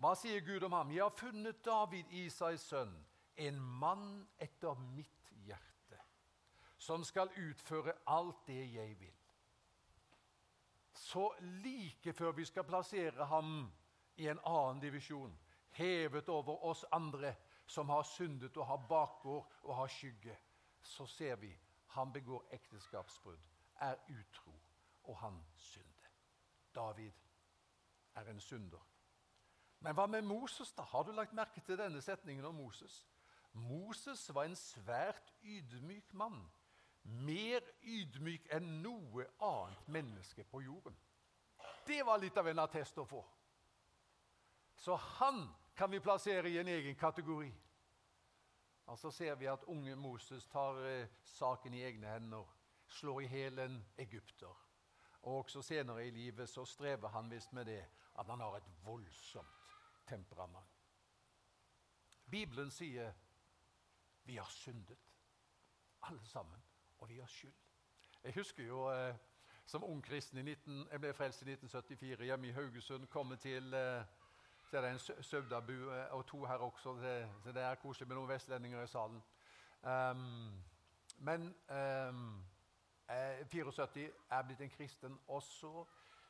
Hva 0.00 0.14
sier 0.16 0.40
Gud 0.40 0.64
om 0.64 0.72
ham? 0.72 0.90
Jeg 0.90 1.04
har 1.04 1.16
funnet 1.16 1.64
David, 1.64 2.08
Isais 2.10 2.62
sønn, 2.64 2.92
en 3.36 3.60
mann 3.60 4.26
etter 4.40 4.78
mitt 4.96 5.32
hjerte, 5.44 6.00
som 6.78 7.04
skal 7.04 7.30
utføre 7.36 7.94
alt 8.08 8.46
det 8.48 8.64
jeg 8.72 8.96
vil. 9.00 9.16
Så 10.96 11.30
like 11.40 12.12
før 12.12 12.32
vi 12.32 12.44
skal 12.44 12.64
plassere 12.64 13.26
ham 13.28 13.70
i 14.16 14.28
en 14.28 14.40
annen 14.44 14.80
divisjon, 14.80 15.32
hevet 15.76 16.28
over 16.28 16.64
oss 16.64 16.84
andre 16.92 17.34
som 17.66 17.88
har 17.88 18.02
syndet 18.02 18.56
og 18.56 18.66
har 18.66 18.86
bakgård 18.88 19.60
og 19.62 19.76
har 19.76 19.92
skygge, 19.92 20.36
så 20.82 21.06
ser 21.06 21.36
vi 21.36 21.52
han 21.90 22.12
begår 22.12 22.46
ekteskapsbrudd, 22.52 23.40
er 23.80 23.96
utro, 24.08 24.54
og 25.02 25.16
han 25.18 25.44
synder. 25.56 26.10
David 26.74 27.12
er 28.14 28.30
en 28.30 28.40
synder. 28.40 28.86
Men 29.80 29.94
hva 29.94 30.06
med 30.06 30.22
Moses? 30.22 30.72
da? 30.72 30.82
Har 30.82 31.02
du 31.02 31.12
lagt 31.12 31.32
merke 31.32 31.60
til 31.60 31.78
denne 31.78 32.02
setningen 32.02 32.44
om 32.44 32.54
Moses? 32.54 33.06
Moses 33.52 34.34
var 34.34 34.44
en 34.44 34.56
svært 34.56 35.32
ydmyk 35.42 36.12
mann. 36.14 36.42
Mer 37.02 37.64
ydmyk 37.82 38.46
enn 38.52 38.82
noe 38.84 39.24
annet 39.40 39.88
menneske 39.88 40.44
på 40.44 40.60
jorden. 40.60 40.96
Det 41.86 42.04
var 42.06 42.20
litt 42.20 42.36
av 42.38 42.48
en 42.48 42.62
attest 42.62 42.98
å 43.00 43.06
få. 43.08 43.24
Så 44.76 44.96
han 44.96 45.48
kan 45.76 45.90
vi 45.90 46.00
plassere 46.00 46.48
i 46.48 46.58
en 46.60 46.68
egen 46.68 46.94
kategori. 46.94 47.50
Og 48.90 48.98
Så 48.98 49.10
ser 49.10 49.34
vi 49.34 49.46
at 49.46 49.64
unge 49.64 49.96
Moses 49.96 50.46
tar 50.46 50.80
eh, 50.82 51.08
saken 51.24 51.74
i 51.74 51.82
egne 51.82 52.08
hender, 52.10 52.46
slår 52.88 53.20
i 53.20 53.28
hjel 53.30 53.58
en 53.58 53.76
egypter. 53.98 54.56
Og 55.22 55.36
også 55.36 55.62
senere 55.62 56.06
i 56.06 56.10
livet 56.10 56.48
så 56.48 56.64
strever 56.64 57.08
han 57.08 57.30
visst 57.30 57.52
med 57.52 57.64
det 57.64 57.84
at 58.18 58.26
han 58.26 58.40
har 58.40 58.56
et 58.56 58.70
voldsomt 58.84 59.76
temperament. 60.08 60.66
Bibelen 62.30 62.70
sier 62.70 63.12
vi 64.24 64.36
har 64.36 64.50
syndet, 64.50 64.98
alle 66.02 66.26
sammen, 66.26 66.62
og 66.98 67.08
vi 67.08 67.18
har 67.18 67.26
skyld. 67.26 67.54
Jeg 68.24 68.34
husker 68.34 68.64
jo 68.64 68.88
eh, 68.90 69.14
som 69.66 69.84
ung 69.84 70.02
kristen 70.04 70.38
i 70.38 70.42
19, 70.42 70.88
Jeg 70.90 71.00
ble 71.00 71.14
frelst 71.14 71.42
i 71.42 71.50
1974 71.52 72.24
hjemme 72.24 72.48
i 72.48 72.52
Haugesund. 72.58 73.06
komme 73.06 73.36
til 73.36 73.74
eh, 73.74 74.04
så 74.70 74.76
er 74.76 74.80
det 74.80 74.90
en 74.90 75.22
Søvdabu 75.22 75.72
eh, 75.72 76.14
og 76.14 76.26
to 76.26 76.44
her 76.44 76.54
også, 76.54 76.96
så 77.44 77.52
det 77.52 77.62
er 77.62 77.74
koselig 77.74 78.08
med 78.08 78.16
noen 78.16 78.28
vestlendinger 78.28 78.82
i 78.82 78.86
salen. 78.86 79.22
Um, 79.82 80.62
men 81.18 81.54
um, 82.10 82.44
74 83.50 84.10
er 84.30 84.42
blitt 84.42 84.60
en 84.60 84.70
kristen, 84.70 85.18
og 85.28 85.42
så 85.42 85.84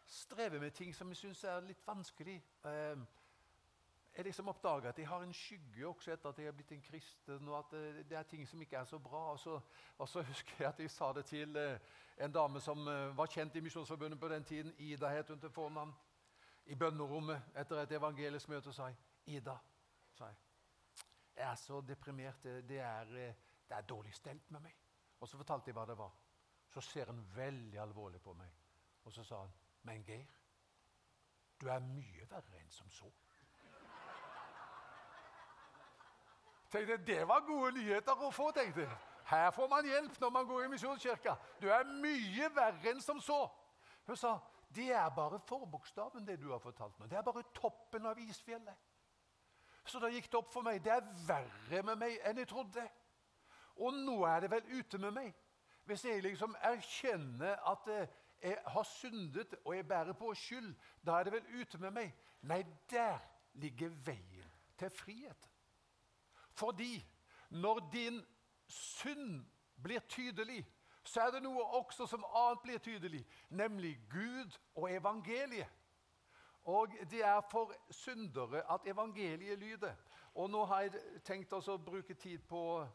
strever 0.06 0.60
med 0.60 0.70
ting 0.70 0.94
som 0.94 1.08
jeg 1.08 1.16
syns 1.16 1.44
er 1.44 1.60
litt 1.60 1.86
vanskelig. 1.86 2.38
Um, 2.64 3.06
jeg 4.16 4.24
liksom 4.24 4.48
oppdager 4.48 4.88
at 4.88 4.98
jeg 4.98 5.08
har 5.08 5.22
en 5.22 5.32
skygge 5.32 5.86
også 5.86 6.12
etter 6.12 6.28
at 6.28 6.38
jeg 6.38 6.46
er 6.46 6.52
blitt 6.56 6.72
en 6.72 6.82
kristen, 6.88 7.48
og 7.48 7.58
at 7.58 7.64
det, 7.70 8.10
det 8.10 8.18
er 8.18 8.22
ting 8.22 8.48
som 8.48 8.60
ikke 8.60 8.76
er 8.76 8.84
så 8.84 8.98
bra. 8.98 9.32
Og 9.32 9.38
så, 9.38 9.60
og 9.98 10.08
så, 10.08 10.22
husker 10.32 10.54
jeg 10.58 10.68
at 10.68 10.80
jeg 10.80 10.90
sa 10.90 11.12
det 11.12 11.24
til 11.24 11.56
eh, 11.56 11.78
en 12.24 12.32
dame 12.32 12.60
som 12.60 12.88
eh, 12.88 13.16
var 13.16 13.26
kjent 13.26 13.56
i 13.56 13.60
Misjonsforbundet 13.60 14.20
på 14.20 14.28
den 14.28 14.44
tiden. 14.44 14.74
Ida 14.78 15.08
het 15.08 15.28
hun 15.28 15.40
til 15.40 15.50
fornavn 15.50 15.92
i 16.70 16.74
bønnerommet 16.78 17.56
etter 17.58 17.82
et 17.82 17.92
evangelisk 17.98 18.48
møte 18.48 18.70
og 18.70 18.74
sa 18.74 18.86
jeg, 18.86 18.96
'Ida', 19.26 19.58
sa 20.14 20.26
jeg, 20.26 20.36
'jeg 21.36 21.50
er 21.50 21.54
så 21.54 21.80
deprimert. 21.80 22.42
Det 22.42 22.78
er, 22.78 23.00
eh, 23.00 23.34
det 23.68 23.76
er 23.76 23.80
dårlig 23.80 24.14
stelt 24.14 24.50
med 24.50 24.60
meg.' 24.60 24.76
Og 25.20 25.28
Så 25.28 25.36
fortalte 25.36 25.68
jeg 25.68 25.74
hva 25.74 25.86
det 25.86 25.98
var. 25.98 26.12
Så 26.68 26.80
ser 26.80 27.04
han 27.04 27.36
veldig 27.36 27.78
alvorlig 27.78 28.22
på 28.22 28.32
meg, 28.32 28.50
og 29.04 29.12
så 29.12 29.24
sa 29.24 29.40
han, 29.40 29.52
'Men 29.82 30.04
Geir, 30.04 30.26
du 31.60 31.68
er 31.68 31.78
mye 31.78 32.30
verre 32.30 32.60
enn 32.60 32.70
som 32.70 32.90
så.' 32.90 33.12
Tenkte, 36.70 36.96
Det 36.96 37.28
var 37.28 37.40
gode 37.40 37.72
nyheter 37.72 38.12
å 38.12 38.30
få, 38.30 38.50
tenkte 38.50 38.80
jeg. 38.80 38.98
Her 39.24 39.50
får 39.50 39.68
man 39.68 39.86
hjelp 39.86 40.20
når 40.20 40.30
man 40.30 40.46
går 40.46 40.64
i 40.64 40.68
Misjonskirka. 40.68 41.34
Du 41.60 41.68
er 41.68 41.84
mye 41.84 42.54
verre 42.54 42.90
enn 42.90 43.00
som 43.00 43.20
så. 43.20 43.48
Hun 44.06 44.16
sa 44.16 44.38
det 44.74 44.92
er 44.94 45.08
bare 45.14 45.40
forbokstaven, 45.48 46.26
det 46.26 46.38
du 46.40 46.50
har 46.52 46.58
fortalt 46.62 46.98
meg. 46.98 47.10
Det 47.10 47.18
er 47.18 47.26
bare 47.26 47.42
toppen 47.54 48.06
av 48.06 48.18
isfjellet. 48.22 48.86
Så 49.84 49.98
da 49.98 50.10
gikk 50.12 50.28
det 50.30 50.38
opp 50.38 50.52
for 50.52 50.62
meg. 50.62 50.78
Det 50.84 50.92
er 50.94 51.06
verre 51.26 51.82
med 51.88 51.98
meg 51.98 52.18
enn 52.28 52.38
jeg 52.38 52.48
trodde. 52.50 52.84
Og 53.80 53.96
nå 53.96 54.20
er 54.28 54.44
det 54.44 54.50
vel 54.52 54.68
ute 54.78 55.00
med 55.02 55.16
meg. 55.16 55.34
Hvis 55.88 56.04
jeg 56.04 56.22
liksom 56.22 56.54
erkjenner 56.62 57.58
at 57.66 57.88
eh, 57.90 58.12
jeg 58.42 58.58
har 58.66 58.86
syndet 58.86 59.54
og 59.64 59.74
jeg 59.74 59.88
bærer 59.88 60.12
på 60.16 60.34
skyld, 60.34 60.74
da 61.06 61.18
er 61.18 61.26
det 61.26 61.32
vel 61.32 61.60
ute 61.60 61.78
med 61.82 61.96
meg. 61.96 62.12
Nei, 62.46 62.62
der 62.90 63.18
ligger 63.58 63.90
veien 64.06 64.52
til 64.78 64.90
frihet. 64.90 65.50
Fordi 66.52 66.94
når 67.50 67.88
din 67.92 68.20
synd 68.66 69.44
blir 69.82 69.98
tydelig, 70.08 70.62
så 71.04 71.20
er 71.20 71.30
det 71.30 71.42
noe 71.42 71.64
også 71.80 72.06
som 72.06 72.24
annet 72.24 72.62
blir 72.62 72.78
tydelig, 72.78 73.26
nemlig 73.48 74.00
Gud 74.10 74.58
og 74.74 74.90
evangeliet. 74.92 75.68
Og 76.64 76.92
det 77.10 77.24
er 77.24 77.40
for 77.50 77.72
syndere 77.90 78.62
at 78.72 78.86
evangeliet 78.86 79.58
lyder. 79.58 79.94
Og 80.34 80.50
nå 80.50 80.64
har 80.64 80.80
jeg 80.80 81.00
tenkt 81.24 81.52
å 81.52 81.76
bruke 81.78 82.14
tid 82.14 82.38
på, 82.48 82.86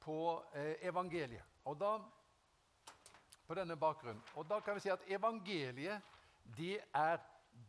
på 0.00 0.18
eh, 0.54 0.76
evangeliet. 0.82 1.44
Og 1.64 1.80
da, 1.80 1.94
på 3.46 3.56
denne 3.56 3.76
bakgrunnen. 3.76 4.22
Og 4.34 4.46
da 4.50 4.60
kan 4.60 4.76
vi 4.76 4.84
si 4.84 4.92
at 4.92 5.08
evangeliet, 5.08 6.02
det 6.56 6.78
er 6.94 7.18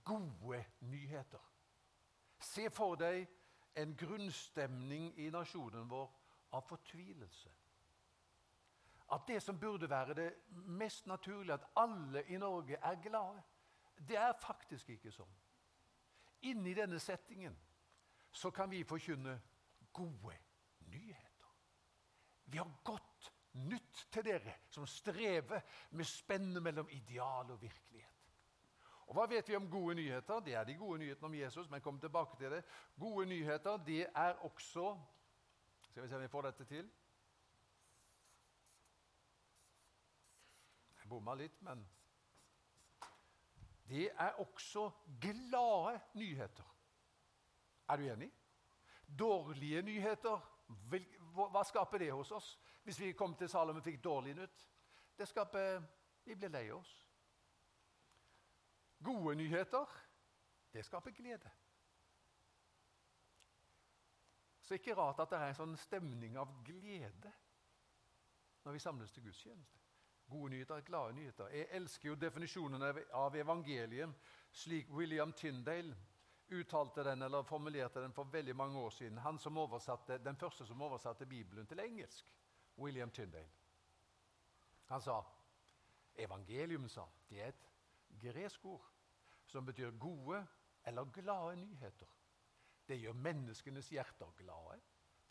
gode 0.03 0.63
nyheter. 0.79 1.41
Se 2.41 2.69
for 2.69 2.99
deg 2.99 3.27
en 3.75 3.95
grunnstemning 3.95 5.13
i 5.17 5.29
nasjonen 5.31 5.87
vår 5.89 6.09
av 6.51 6.67
fortvilelse 6.67 7.60
at 9.11 9.27
det 9.27 9.41
som 9.43 9.59
burde 9.59 9.89
være 9.89 10.13
det 10.13 10.29
mest 10.51 11.07
naturlige, 11.07 11.53
at 11.53 11.67
alle 11.75 12.23
i 12.27 12.37
Norge 12.37 12.77
er 12.77 13.01
glade, 13.01 13.41
det 14.07 14.17
er 14.17 14.33
faktisk 14.41 14.89
ikke 14.89 15.11
sånn. 15.11 15.33
Inni 16.49 16.73
denne 16.73 16.99
settingen 16.99 17.57
så 18.31 18.49
kan 18.51 18.71
vi 18.71 18.83
forkynne 18.87 19.35
gode 19.93 20.37
nyheter. 20.87 21.51
Vi 22.45 22.57
har 22.57 22.71
godt 22.83 23.31
nytt 23.53 24.07
til 24.11 24.25
dere 24.25 24.55
som 24.71 24.87
strever 24.87 25.61
med 25.91 26.07
spennet 26.07 26.63
mellom 26.63 26.89
ideal 26.89 27.51
og 27.51 27.61
virkelighet. 27.61 28.07
Og 29.11 29.17
Hva 29.17 29.25
vet 29.27 29.49
vi 29.49 29.55
om 29.55 29.67
gode 29.69 29.97
nyheter? 29.99 30.39
Det 30.39 30.53
er 30.55 30.63
de 30.63 30.77
gode 30.79 31.01
nyhetene 31.01 31.27
om 31.27 31.33
Jesus. 31.35 31.69
men 31.69 31.81
kom 31.81 31.99
tilbake 31.99 32.37
til 32.37 32.51
det. 32.51 32.63
Gode 32.99 33.25
nyheter 33.25 33.77
det 33.77 34.07
er 34.15 34.33
også 34.33 34.97
Skal 35.81 36.03
vi 36.03 36.09
se 36.09 36.15
om 36.15 36.21
vi 36.21 36.27
får 36.27 36.41
dette 36.41 36.65
til. 36.65 36.91
Bomma 41.11 41.35
litt, 41.35 41.59
men 41.61 41.83
Det 43.91 44.07
er 44.15 44.37
også 44.39 44.85
glade 45.21 45.99
nyheter. 46.15 46.67
Er 47.89 47.97
du 47.97 48.03
enig? 48.07 48.29
Dårlige 49.19 49.81
nyheter, 49.83 50.39
hva 51.35 51.63
skaper 51.67 51.99
det 51.99 52.11
hos 52.13 52.31
oss? 52.31 52.53
Hvis 52.83 52.99
vi 52.99 53.11
kom 53.11 53.35
til 53.35 53.49
Salom 53.49 53.81
og 53.81 53.83
fikk 53.83 53.99
dårlig 54.03 54.35
nytt? 54.37 54.67
Det 55.17 55.27
skaper 55.27 55.81
Vi 56.23 56.35
blir 56.35 56.49
lei 56.53 56.71
oss. 56.71 56.89
Gode 59.03 59.35
nyheter, 59.35 59.85
det 60.73 60.85
skaper 60.85 61.11
glede. 61.11 61.49
Så 64.61 64.77
ikke 64.77 64.95
rart 64.95 65.19
at 65.19 65.31
det 65.33 65.39
er 65.39 65.47
en 65.49 65.57
sånn 65.57 65.73
stemning 65.81 66.37
av 66.37 66.51
glede 66.63 67.31
når 68.63 68.77
vi 68.77 68.83
samles 68.83 69.11
til 69.11 69.25
gudstjeneste. 69.25 69.80
Gode 70.31 70.53
nyheter, 70.53 70.81
glade 70.88 71.13
nyheter. 71.17 71.50
Jeg 71.51 71.67
elsker 71.75 72.09
jo 72.09 72.15
definisjonen 72.15 72.83
av 73.11 73.35
evangeliet 73.35 74.13
slik 74.55 74.88
William 74.95 75.33
Tyndale 75.35 75.95
uttalte 76.51 77.03
den, 77.03 77.21
eller 77.21 77.43
formulerte 77.43 78.01
den 78.01 78.13
for 78.13 78.31
veldig 78.31 78.55
mange 78.55 78.79
år 78.79 78.89
siden. 78.89 79.17
Han 79.17 79.39
som 79.39 79.57
oversatte, 79.57 80.17
Den 80.17 80.35
første 80.35 80.65
som 80.65 80.81
oversatte 80.81 81.25
Bibelen 81.25 81.67
til 81.67 81.79
engelsk. 81.79 82.31
William 82.77 83.11
Tyndale. 83.11 83.51
Han 84.88 85.01
sa 85.01 85.21
evangelium 86.15 86.89
sa, 86.89 87.05
det 87.29 87.41
er 87.41 87.47
et 87.47 87.67
gresk 88.21 88.65
ord 88.65 88.88
som 89.47 89.65
betyr 89.65 89.91
gode 90.00 90.45
eller 90.85 91.11
glade 91.11 91.55
nyheter. 91.55 92.07
Det 92.88 92.97
gjør 93.00 93.13
menneskenes 93.13 93.89
hjerter 93.89 94.31
glade, 94.38 94.79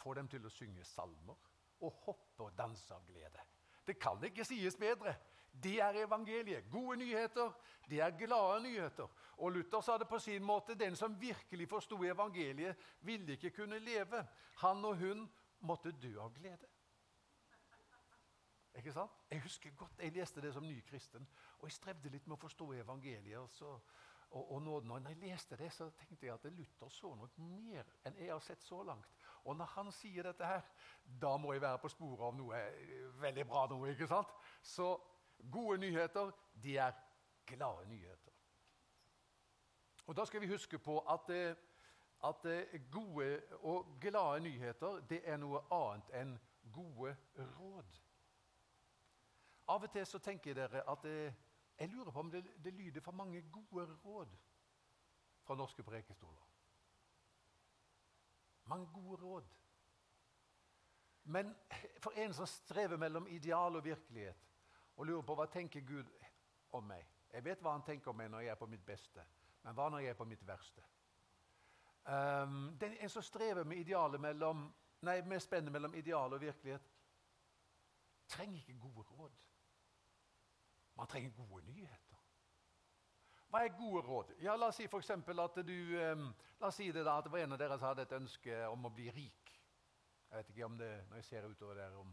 får 0.00 0.14
dem 0.14 0.28
til 0.28 0.46
å 0.46 0.52
synge 0.52 0.84
salmer 0.84 1.48
og 1.80 1.92
hoppe 2.06 2.44
og 2.44 2.56
danse 2.56 2.94
av 2.94 3.04
glede. 3.08 3.42
Det 3.90 3.98
kan 3.98 4.22
ikke 4.24 4.46
sies 4.46 4.76
bedre. 4.78 5.16
Det 5.50 5.80
er 5.82 6.04
evangeliet. 6.06 6.70
Gode 6.70 6.96
nyheter, 6.96 7.50
det 7.90 8.00
er 8.00 8.14
glade 8.18 8.62
nyheter. 8.62 9.08
Og 9.36 9.52
Luther 9.52 9.80
sa 9.80 9.98
det 9.98 10.08
på 10.08 10.18
sin 10.18 10.44
måte. 10.44 10.74
Den 10.78 10.96
som 10.96 11.20
virkelig 11.20 11.68
forsto 11.68 11.98
evangeliet, 12.04 12.76
ville 13.00 13.32
ikke 13.32 13.50
kunne 13.50 13.78
leve. 13.78 14.26
Han 14.62 14.84
og 14.84 14.96
hun 14.96 15.26
måtte 15.60 15.92
dø 15.92 16.12
av 16.20 16.30
glede. 16.34 16.70
Ikke 18.78 18.92
sant? 18.94 19.10
Jeg 19.30 19.42
husker 19.42 19.74
godt, 19.76 19.98
jeg 19.98 20.14
leste 20.14 20.40
det 20.40 20.52
som 20.54 20.64
ny 20.64 20.78
kristen, 20.86 21.26
og 21.58 21.66
jeg 21.66 21.74
strevde 21.74 22.12
litt 22.12 22.28
med 22.30 22.36
å 22.38 22.40
forstå 22.40 22.70
evangeliet. 22.78 23.38
Og, 23.40 23.50
så, 23.50 23.72
og, 24.30 24.52
og 24.54 24.62
når, 24.62 25.08
jeg 25.08 25.18
leste 25.24 25.58
det, 25.58 25.72
så 25.74 25.90
tenkte 25.98 26.28
jeg 26.28 26.36
at 26.36 26.46
Luther 26.54 26.94
så 26.94 27.10
noe 27.18 27.50
mer 27.50 27.90
enn 28.06 28.22
jeg 28.22 28.30
har 28.30 28.44
sett 28.44 28.62
så 28.62 28.82
langt. 28.86 29.19
Og 29.44 29.56
når 29.56 29.64
han 29.64 29.92
sier 29.92 30.22
dette 30.22 30.46
her, 30.46 30.62
da 31.22 31.36
må 31.36 31.52
jeg 31.52 31.62
være 31.62 31.78
på 31.78 31.88
sporet 31.88 32.26
av 32.26 32.36
noe 32.36 32.60
veldig 33.20 33.46
bra. 33.46 33.66
noe, 33.70 33.90
ikke 33.90 34.08
sant? 34.10 34.28
Så 34.62 34.92
gode 35.50 35.78
nyheter, 35.78 36.32
de 36.62 36.76
er 36.76 36.92
glade 37.46 37.88
nyheter. 37.88 38.32
Og 40.06 40.16
Da 40.16 40.24
skal 40.24 40.40
vi 40.40 40.48
huske 40.48 40.78
på 40.78 40.98
at, 40.98 41.30
eh, 41.30 41.56
at 42.24 42.44
eh, 42.44 42.80
gode 42.90 43.42
og 43.60 43.96
glade 44.00 44.40
nyheter 44.40 45.00
det 45.00 45.20
er 45.24 45.36
noe 45.36 45.60
annet 45.70 46.10
enn 46.14 46.38
gode 46.72 47.16
råd. 47.36 48.00
Av 49.68 49.82
og 49.82 49.92
til 49.92 50.06
så 50.06 50.18
tenker 50.18 50.54
dere 50.54 50.82
at 50.90 51.04
eh, 51.04 51.32
jeg 51.78 51.88
lurer 51.88 52.10
på 52.10 52.20
om 52.20 52.30
det, 52.30 52.44
det 52.64 52.72
lyder 52.74 53.00
for 53.00 53.12
mange 53.12 53.42
gode 53.52 53.86
råd 54.04 54.36
fra 55.42 55.54
norske 55.54 55.82
prekestoler. 55.82 56.49
Mange 58.70 58.86
gode 58.94 59.18
råd. 59.22 59.48
Men 61.22 61.50
for 61.98 62.14
en 62.16 62.34
som 62.34 62.46
strever 62.46 62.96
mellom 62.96 63.26
ideal 63.26 63.76
og 63.76 63.84
virkelighet, 63.84 64.46
og 64.96 65.06
lurer 65.06 65.26
på 65.26 65.34
hva 65.34 65.46
tenker 65.50 65.80
Gud 65.86 66.08
om 66.76 66.84
meg 66.84 67.06
Jeg 67.32 67.44
vet 67.44 67.60
hva 67.62 67.72
han 67.76 67.84
tenker 67.86 68.10
om 68.10 68.16
meg 68.18 68.30
når 68.30 68.40
jeg 68.42 68.50
er 68.50 68.58
på 68.58 68.66
mitt 68.66 68.82
beste, 68.86 69.22
men 69.62 69.74
hva 69.74 69.88
når 69.90 70.02
jeg 70.02 70.10
er 70.10 70.18
på 70.18 70.26
mitt 70.26 70.42
verste? 70.46 70.82
Um, 72.10 72.76
er 72.80 72.96
en 72.98 73.12
som 73.12 73.22
strever 73.22 73.64
med, 73.64 75.26
med 75.26 75.40
spennet 75.40 75.72
mellom 75.72 75.94
ideal 75.94 76.32
og 76.32 76.40
virkelighet, 76.40 76.88
trenger 78.28 78.58
ikke 78.58 78.80
gode 78.80 79.02
råd. 79.02 79.46
Man 80.96 81.06
trenger 81.06 81.30
gode 81.30 81.64
nyheter. 81.66 82.19
Hva 83.50 83.64
er 83.66 83.72
gode 83.74 84.00
råd? 84.06 84.28
Ja, 84.38 84.54
La 84.56 84.68
oss 84.70 84.76
si 84.78 84.86
for 84.86 85.02
at 85.02 85.56
du, 85.66 85.78
um, 85.98 86.28
la 86.60 86.68
oss 86.68 86.76
si 86.78 86.92
det 86.92 87.02
da, 87.04 87.16
at 87.18 87.24
det 87.26 87.32
var 87.32 87.42
en 87.42 87.52
av 87.52 87.58
dere 87.58 87.78
som 87.78 87.88
hadde 87.88 88.02
et 88.06 88.12
ønske 88.14 88.58
om 88.70 88.84
å 88.86 88.90
bli 88.94 89.08
rik. 89.10 89.54
Jeg 90.30 90.38
vet 90.38 90.50
ikke 90.52 90.66
om 90.66 90.76
det, 90.78 90.90
når 91.08 91.16
jeg 91.18 91.24
ser 91.24 91.48
utover 91.50 91.74
der, 91.74 91.96
om 91.98 92.12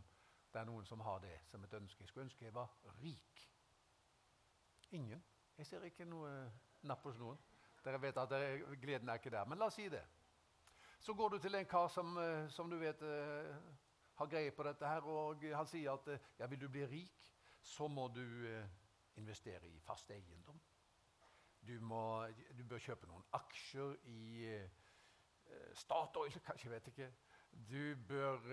det 0.53 0.61
er 0.61 0.65
noen 0.65 0.85
som 0.89 1.03
har 1.05 1.19
det 1.21 1.35
som 1.51 1.63
et 1.63 1.73
ønske. 1.77 2.01
Jeg 2.01 2.09
skulle 2.09 2.25
ønske 2.25 2.45
jeg 2.45 2.55
var 2.55 2.71
rik. 3.03 3.43
Ingen. 4.97 5.21
Jeg 5.57 5.69
ser 5.69 5.85
ikke 5.85 6.07
noe 6.09 6.31
napp 6.89 7.05
hos 7.05 7.19
noen. 7.21 7.37
Dere 7.85 7.99
vet 8.01 8.17
at 8.17 8.31
dere, 8.31 8.77
gleden 8.81 9.09
er 9.09 9.21
ikke 9.21 9.33
der. 9.35 9.45
Men 9.45 9.61
la 9.61 9.67
oss 9.69 9.77
si 9.77 9.85
det. 9.93 10.01
Så 10.99 11.13
går 11.13 11.35
du 11.35 11.37
til 11.43 11.55
en 11.55 11.69
kar 11.69 11.91
som, 11.93 12.17
eh, 12.17 12.47
som 12.49 12.69
du 12.69 12.79
vet 12.81 13.01
uh, 13.05 13.53
har 14.17 14.31
greie 14.31 14.51
på 14.51 14.65
dette, 14.65 14.87
her, 14.89 15.05
og 15.05 15.45
han 15.53 15.69
sier 15.69 15.93
at 15.93 16.09
uh, 16.09 16.31
ja, 16.39 16.49
vil 16.49 16.63
du 16.65 16.67
bli 16.73 16.87
rik, 16.89 17.29
så 17.61 17.85
må 17.87 18.07
du 18.07 18.25
investere 19.21 19.67
i 19.69 19.77
fast 19.85 20.09
eiendom. 20.11 20.57
Du, 21.67 21.73
må, 21.83 22.01
du 22.55 22.63
bør 22.63 22.79
kjøpe 22.79 23.09
noen 23.09 23.25
aksjer 23.35 23.95
i 24.07 24.51
Statoil, 25.75 26.35
kanskje, 26.47 26.71
vet 26.71 26.91
ikke. 26.93 27.11
Du 27.67 27.95
bør 28.07 28.43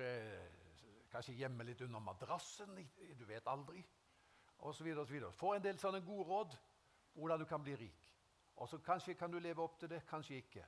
Kanskje 1.14 1.36
gjemme 1.38 1.62
litt 1.62 1.82
under 1.86 2.02
madrassen. 2.02 2.74
Du 3.14 3.24
vet 3.28 3.46
aldri. 3.46 3.84
Og 4.66 4.74
så 4.74 4.84
videre, 4.84 5.04
og 5.04 5.06
så 5.06 5.14
videre. 5.14 5.32
Få 5.32 5.52
en 5.54 5.62
del 5.62 5.78
sånne 5.78 6.00
gode 6.02 6.24
råd 6.26 6.56
hvordan 7.14 7.38
du 7.38 7.46
kan 7.46 7.62
bli 7.62 7.76
rik. 7.78 8.08
Og 8.56 8.68
så 8.68 8.78
Kanskje 8.82 9.14
kan 9.14 9.30
du 9.30 9.38
leve 9.38 9.62
opp 9.62 9.78
til 9.78 9.90
det, 9.90 10.02
kanskje 10.08 10.40
ikke. 10.42 10.64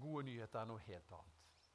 Gode 0.00 0.24
nyheter 0.26 0.60
er 0.60 0.66
noe 0.66 0.82
helt 0.82 1.12
annet. 1.14 1.70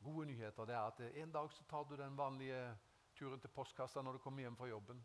Gode 0.00 0.26
nyheter 0.30 0.64
det 0.64 0.74
er 0.74 0.86
at 0.86 1.00
En 1.00 1.32
dag 1.32 1.50
så 1.52 1.64
tar 1.64 1.84
du 1.84 1.96
den 1.96 2.16
vanlige 2.16 2.76
turen 3.14 3.40
til 3.40 3.50
postkassa 3.50 4.02
når 4.02 4.12
du 4.12 4.18
kommer 4.18 4.42
hjem 4.42 4.56
fra 4.56 4.68
jobben. 4.70 5.02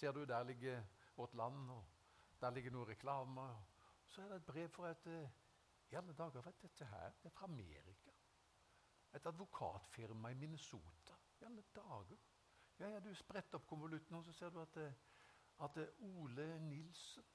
Ser 0.00 0.12
du, 0.12 0.24
der 0.24 0.42
ligger 0.42 0.82
Vårt 1.16 1.34
Land, 1.34 1.70
og 1.70 1.84
der 2.40 2.50
ligger 2.50 2.72
noen 2.72 2.88
reklamer. 2.88 3.56
Så 4.08 4.22
er 4.22 4.30
det 4.30 4.36
et 4.40 4.46
brev 4.46 4.68
fra 4.72 4.90
et 4.94 5.08
eh, 5.12 5.34
I 5.92 5.98
alle 6.00 6.14
dager, 6.16 6.40
vet 6.40 6.62
dette 6.62 6.86
her, 6.88 7.10
det 7.20 7.28
er 7.28 7.34
fra 7.34 7.44
Amerika. 7.44 8.14
Et 9.14 9.26
advokatfirma 9.26 10.30
i 10.32 10.38
Minnesota. 10.40 11.18
I 11.40 11.44
alle 11.44 11.64
dager. 11.76 12.16
Ja, 12.78 12.88
ja, 12.88 13.00
Du 13.04 13.10
spretter 13.14 13.58
opp 13.58 13.66
konvolutten, 13.68 14.16
og 14.16 14.24
så 14.24 14.32
ser 14.32 14.54
du 14.54 14.62
at, 14.62 14.76
eh, 14.80 14.96
at 15.66 15.76
eh, 15.76 15.92
Ole 16.14 16.48
Nilsen 16.64 17.28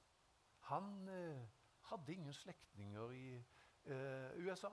han 0.72 1.08
eh, 1.08 1.46
hadde 1.92 2.14
ingen 2.18 2.34
slektninger 2.34 3.10
i 3.10 3.28
eh, 3.84 4.42
USA. 4.42 4.72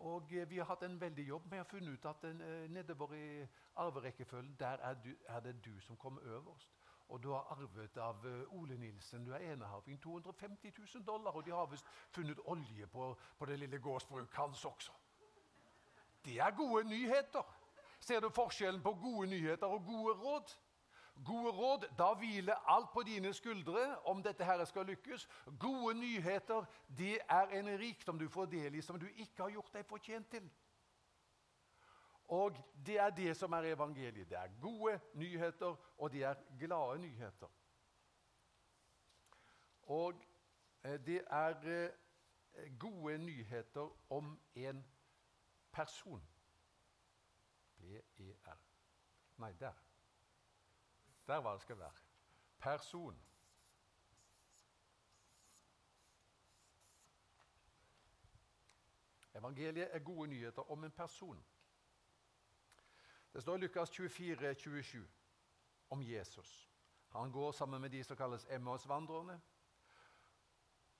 Og 0.00 0.32
eh, 0.32 0.50
vi 0.50 0.58
har 0.58 0.64
hatt 0.64 0.82
en 0.82 1.00
veldig 1.00 1.24
jobb 1.28 1.48
med 1.50 1.60
å 1.60 1.68
finne 1.68 1.92
ut 1.92 2.06
at 2.08 2.24
eh, 2.24 2.68
nedover 2.72 3.12
i 3.16 3.24
arverekkefølgen 3.82 4.54
der 4.60 4.80
er, 4.86 4.94
du, 5.04 5.10
er, 5.28 5.40
det 5.44 5.58
du 5.64 5.74
som 5.80 5.96
kommer 5.96 6.24
øverst. 6.24 6.72
Og 7.08 7.22
du 7.22 7.32
har 7.32 7.48
arvet 7.50 7.96
av 7.98 8.24
Ole 8.54 8.76
Nilsen. 8.78 9.24
Du 9.26 9.32
er 9.34 9.52
enehaving. 9.52 9.98
250 10.02 10.72
000 10.94 11.06
dollar. 11.06 11.34
Og 11.34 11.44
de 11.44 11.50
har 11.50 11.66
visst 11.66 11.86
funnet 12.14 12.38
olje 12.44 12.86
på, 12.86 13.16
på 13.38 13.46
det 13.50 13.58
lille 13.58 13.78
gårdsbruket 13.78 14.36
hans 14.38 14.64
også. 14.64 14.92
Det 16.24 16.38
er 16.38 16.54
gode 16.56 16.84
nyheter. 16.88 17.56
Ser 18.00 18.20
du 18.20 18.28
forskjellen 18.30 18.82
på 18.82 18.94
gode 18.94 19.26
nyheter 19.26 19.66
og 19.66 19.84
gode 19.84 20.14
råd? 20.22 20.54
Gode 21.24 21.50
råd, 21.50 21.84
da 21.98 22.12
hviler 22.14 22.54
alt 22.68 22.92
på 22.92 23.02
dine 23.02 23.32
skuldre 23.34 23.98
om 24.08 24.22
dette 24.22 24.44
her 24.44 24.64
skal 24.64 24.86
lykkes. 24.86 25.28
Gode 25.60 25.94
nyheter, 25.94 26.64
det 26.98 27.18
er 27.28 27.52
en 27.58 27.68
rikdom 27.78 28.18
du 28.18 28.28
får 28.28 28.46
del 28.46 28.74
i 28.74 28.82
som 28.82 28.98
du 28.98 29.06
ikke 29.06 29.42
har 29.42 29.50
gjort 29.50 29.72
deg 29.74 29.86
fortjent 29.86 30.30
til. 30.30 30.50
Og 32.30 32.56
det 32.86 32.98
er 33.00 33.10
det 33.10 33.36
som 33.36 33.52
er 33.52 33.72
evangeliet. 33.72 34.28
Det 34.30 34.38
er 34.38 34.60
gode 34.60 35.00
nyheter, 35.14 35.76
og 35.98 36.12
det 36.12 36.22
er 36.22 36.34
glade 36.58 36.98
nyheter. 36.98 37.50
Og 39.82 40.14
eh, 40.84 41.06
det 41.06 41.24
er 41.26 41.56
eh, 41.66 42.78
gode 42.78 43.18
nyheter 43.18 44.12
om 44.12 44.40
en 44.54 44.86
person. 45.72 46.22
P-e-r. 47.76 48.58
Nei, 49.36 49.52
der. 49.60 49.89
Der 51.30 51.36
var 51.36 51.52
det 51.52 51.62
skal 51.62 51.78
være. 51.78 51.92
Person. 52.58 53.22
Evangeliet 59.34 59.94
er 59.94 59.98
gode 59.98 60.28
nyheter 60.28 60.70
om 60.70 60.84
en 60.84 60.90
person. 60.90 61.44
Det 63.32 63.42
står 63.42 63.56
i 63.56 63.58
Lukas 63.58 63.90
24, 63.90 64.54
27 64.54 65.08
om 65.90 66.02
Jesus. 66.02 66.72
Han 67.08 67.32
går 67.32 67.52
sammen 67.52 67.80
med 67.80 67.90
de 67.90 68.04
som 68.04 68.16
kalles 68.16 68.46
Emmaus-vandrerne. 68.50 69.40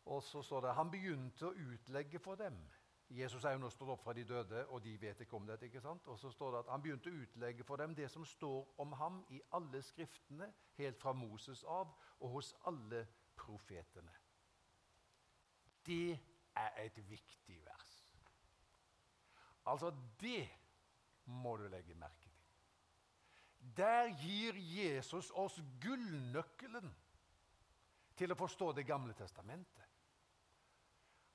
Og 0.05 0.23
så 0.23 0.43
står 0.43 0.61
det 0.61 0.75
han 0.75 0.90
begynte 0.90 1.47
å 1.47 1.55
utlegge 1.55 2.19
for 2.19 2.35
dem 2.35 2.71
Jesus 3.11 3.44
er 3.44 3.57
jo 3.57 3.62
nå 3.64 3.68
stått 3.75 3.90
opp 3.90 4.05
fra 4.05 4.12
de 4.14 4.23
døde, 4.25 4.61
og 4.70 4.85
de 4.85 4.92
vet 5.03 5.20
ikke 5.25 5.37
om 5.37 5.46
dette. 5.46 5.66
ikke 5.66 5.81
sant? 5.83 6.07
Og 6.07 6.18
så 6.18 6.31
står 6.31 6.51
det 6.53 6.59
at 6.59 6.70
Han 6.70 6.83
begynte 6.83 7.11
å 7.11 7.23
utlegge 7.25 7.64
for 7.66 7.77
dem 7.77 7.94
det 7.94 8.07
som 8.11 8.25
står 8.25 8.68
om 8.79 8.92
ham 8.92 9.25
i 9.35 9.40
alle 9.53 9.83
skriftene, 9.83 10.53
helt 10.79 11.01
fra 11.01 11.12
Moses 11.12 11.64
av 11.64 11.90
og 12.20 12.29
hos 12.37 12.55
alle 12.70 13.07
profetene. 13.37 14.14
Det 15.87 16.18
er 16.55 16.70
et 16.85 17.11
viktig 17.11 17.59
vers. 17.64 17.96
Altså, 19.66 19.90
det 20.20 20.49
må 21.25 21.57
du 21.57 21.66
legge 21.68 21.94
merke 21.94 22.31
til. 22.31 22.31
Der 23.77 24.14
gir 24.23 24.55
Jesus 24.55 25.31
oss 25.31 25.61
gullnøkkelen 25.83 26.94
til 28.16 28.33
å 28.33 28.38
forstå 28.38 28.73
Det 28.73 28.87
gamle 28.87 29.14
testamentet. 29.14 29.89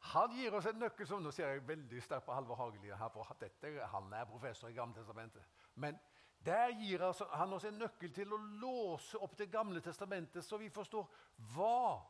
Han 0.05 0.35
gir 0.37 0.53
oss 0.53 0.65
en 0.69 0.79
nøkkel 0.79 1.07
som 1.07 1.23
Nå 1.23 1.31
ser 1.33 1.49
jeg 1.49 1.67
veldig 1.67 2.01
sterkt 2.03 2.27
på 2.27 2.33
Halvor 2.35 2.59
Hageli. 2.59 2.91
dette, 3.39 3.87
Han 3.87 4.13
er 4.13 4.25
professor 4.25 4.69
i 4.69 4.73
Gamletestamentet. 4.73 5.43
Men 5.75 5.97
der 6.45 6.69
gir 6.69 6.99
han 7.35 7.53
oss 7.53 7.63
en 7.63 7.79
nøkkel 7.79 8.13
til 8.13 8.33
å 8.33 8.37
låse 8.37 9.17
opp 9.17 9.37
Det 9.37 9.51
gamle 9.51 9.81
testamentet, 9.81 10.45
så 10.45 10.57
vi 10.57 10.69
forstår 10.69 11.07
hva 11.55 12.01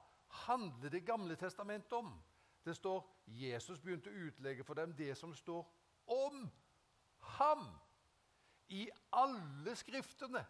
handler 0.46 0.90
Det 0.90 1.06
gamle 1.06 1.36
testamentet 1.36 1.94
om? 1.94 2.24
Det 2.66 2.76
står 2.76 3.06
Jesus 3.28 3.80
begynte 3.80 4.10
å 4.10 4.28
utlegge 4.28 4.64
for 4.64 4.74
dem 4.74 4.94
det 4.98 5.16
som 5.18 5.34
står 5.34 5.66
om 6.06 6.52
ham. 7.38 7.68
I 8.68 8.90
alle 9.14 9.76
skriftene, 9.76 10.46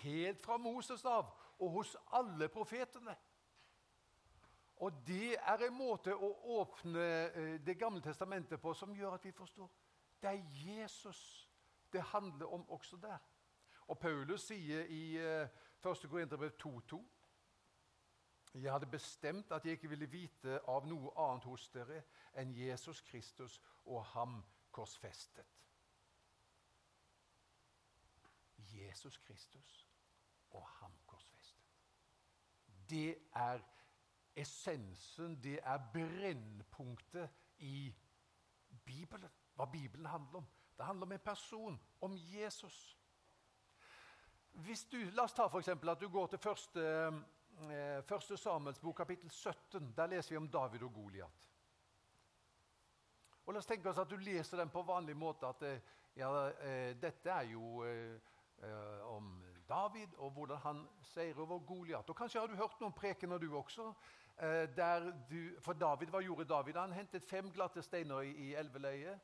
helt 0.00 0.40
fra 0.42 0.56
Moses 0.56 1.04
av 1.04 1.28
og 1.58 1.70
hos 1.70 1.96
alle 2.12 2.48
profetene. 2.48 3.14
Og 4.82 4.92
det 5.06 5.36
er 5.38 5.62
en 5.62 5.74
måte 5.78 6.14
å 6.14 6.28
åpne 6.58 7.02
eh, 7.30 7.52
Det 7.62 7.76
gamle 7.78 8.02
testamentet 8.02 8.60
på 8.60 8.72
som 8.74 8.94
gjør 8.94 9.14
at 9.14 9.24
vi 9.24 9.30
forstår. 9.32 9.70
Det 10.22 10.30
er 10.30 10.42
Jesus 10.66 11.20
det 11.92 12.02
handler 12.02 12.46
om 12.54 12.70
også 12.70 12.96
der. 12.96 13.18
Og 13.86 13.98
Paulus 13.98 14.46
sier 14.48 14.84
i 14.90 15.16
1. 15.18 15.50
Eh, 15.84 16.08
Korinterbrev 16.10 16.50
2,2 16.64 16.98
Jeg 18.54 18.72
hadde 18.72 18.86
bestemt 18.86 19.52
at 19.52 19.64
jeg 19.64 19.72
ikke 19.72 19.88
ville 19.88 20.06
vite 20.10 20.58
av 20.68 20.86
noe 20.86 21.12
annet 21.16 21.44
hos 21.44 21.68
dere 21.72 22.02
enn 22.34 22.54
Jesus 22.56 23.00
Kristus 23.00 23.60
og 23.84 24.04
ham 24.14 24.42
korsfestet. 24.70 25.46
Jesus 28.72 29.18
Kristus 29.18 29.88
og 30.50 30.66
ham 30.80 30.98
korsfestet. 31.06 31.62
Det 32.90 33.16
er 33.34 33.62
essensen, 34.36 35.36
det 35.42 35.60
er 35.62 35.78
brennpunktet 35.92 37.30
i 37.58 37.94
Bibelen. 38.84 39.30
Hva 39.54 39.64
Bibelen 39.64 40.06
handler 40.06 40.36
om. 40.36 40.46
Det 40.76 40.86
handler 40.86 41.06
om 41.06 41.12
en 41.12 41.18
person, 41.18 41.80
om 42.00 42.16
Jesus. 42.16 42.98
Hvis 44.52 44.84
du, 44.84 44.96
La 44.96 45.22
oss 45.22 45.32
ta 45.32 45.46
eksempel, 45.58 45.88
at 45.88 46.00
du 46.00 46.08
går 46.08 46.26
til 46.26 46.38
første, 46.38 46.82
eh, 47.70 48.02
første 48.04 48.36
Samuels 48.36 48.80
bok, 48.80 48.96
kapittel 48.96 49.30
17. 49.30 49.92
Der 49.96 50.06
leser 50.06 50.30
vi 50.30 50.36
om 50.36 50.48
David 50.48 50.82
og 50.82 50.92
Goliat. 50.92 51.48
Og 53.46 53.52
La 53.54 53.58
oss 53.58 53.66
tenke 53.66 53.88
oss 53.88 53.98
at 53.98 54.10
du 54.10 54.16
leser 54.16 54.56
den 54.56 54.70
på 54.70 54.82
vanlig 54.82 55.16
måte. 55.16 55.46
at 55.46 55.62
eh, 55.62 55.80
ja, 56.16 56.48
eh, 56.48 57.00
Dette 57.02 57.30
er 57.30 57.42
jo 57.42 57.84
om 59.08 59.44
David 59.68 60.14
og 60.18 60.30
hvordan 60.30 60.56
han 60.56 60.88
seirer 61.02 61.40
over 61.40 61.58
Goliat. 61.58 62.10
Og 62.10 62.16
Kanskje 62.16 62.40
har 62.40 62.46
du 62.46 62.54
hørt 62.54 62.80
noen 62.80 62.92
prekener, 62.92 63.38
du 63.38 63.56
også. 63.56 63.92
Eh, 64.38 64.68
du, 65.30 65.60
for 65.60 65.72
David, 65.72 66.08
Hva 66.08 66.20
gjorde 66.20 66.44
David? 66.44 66.76
Han 66.76 66.92
hentet 66.92 67.24
fem 67.24 67.50
glatte 67.52 67.82
steiner 67.82 68.20
i, 68.20 68.30
i 68.30 68.54
elveleiet. 68.54 69.20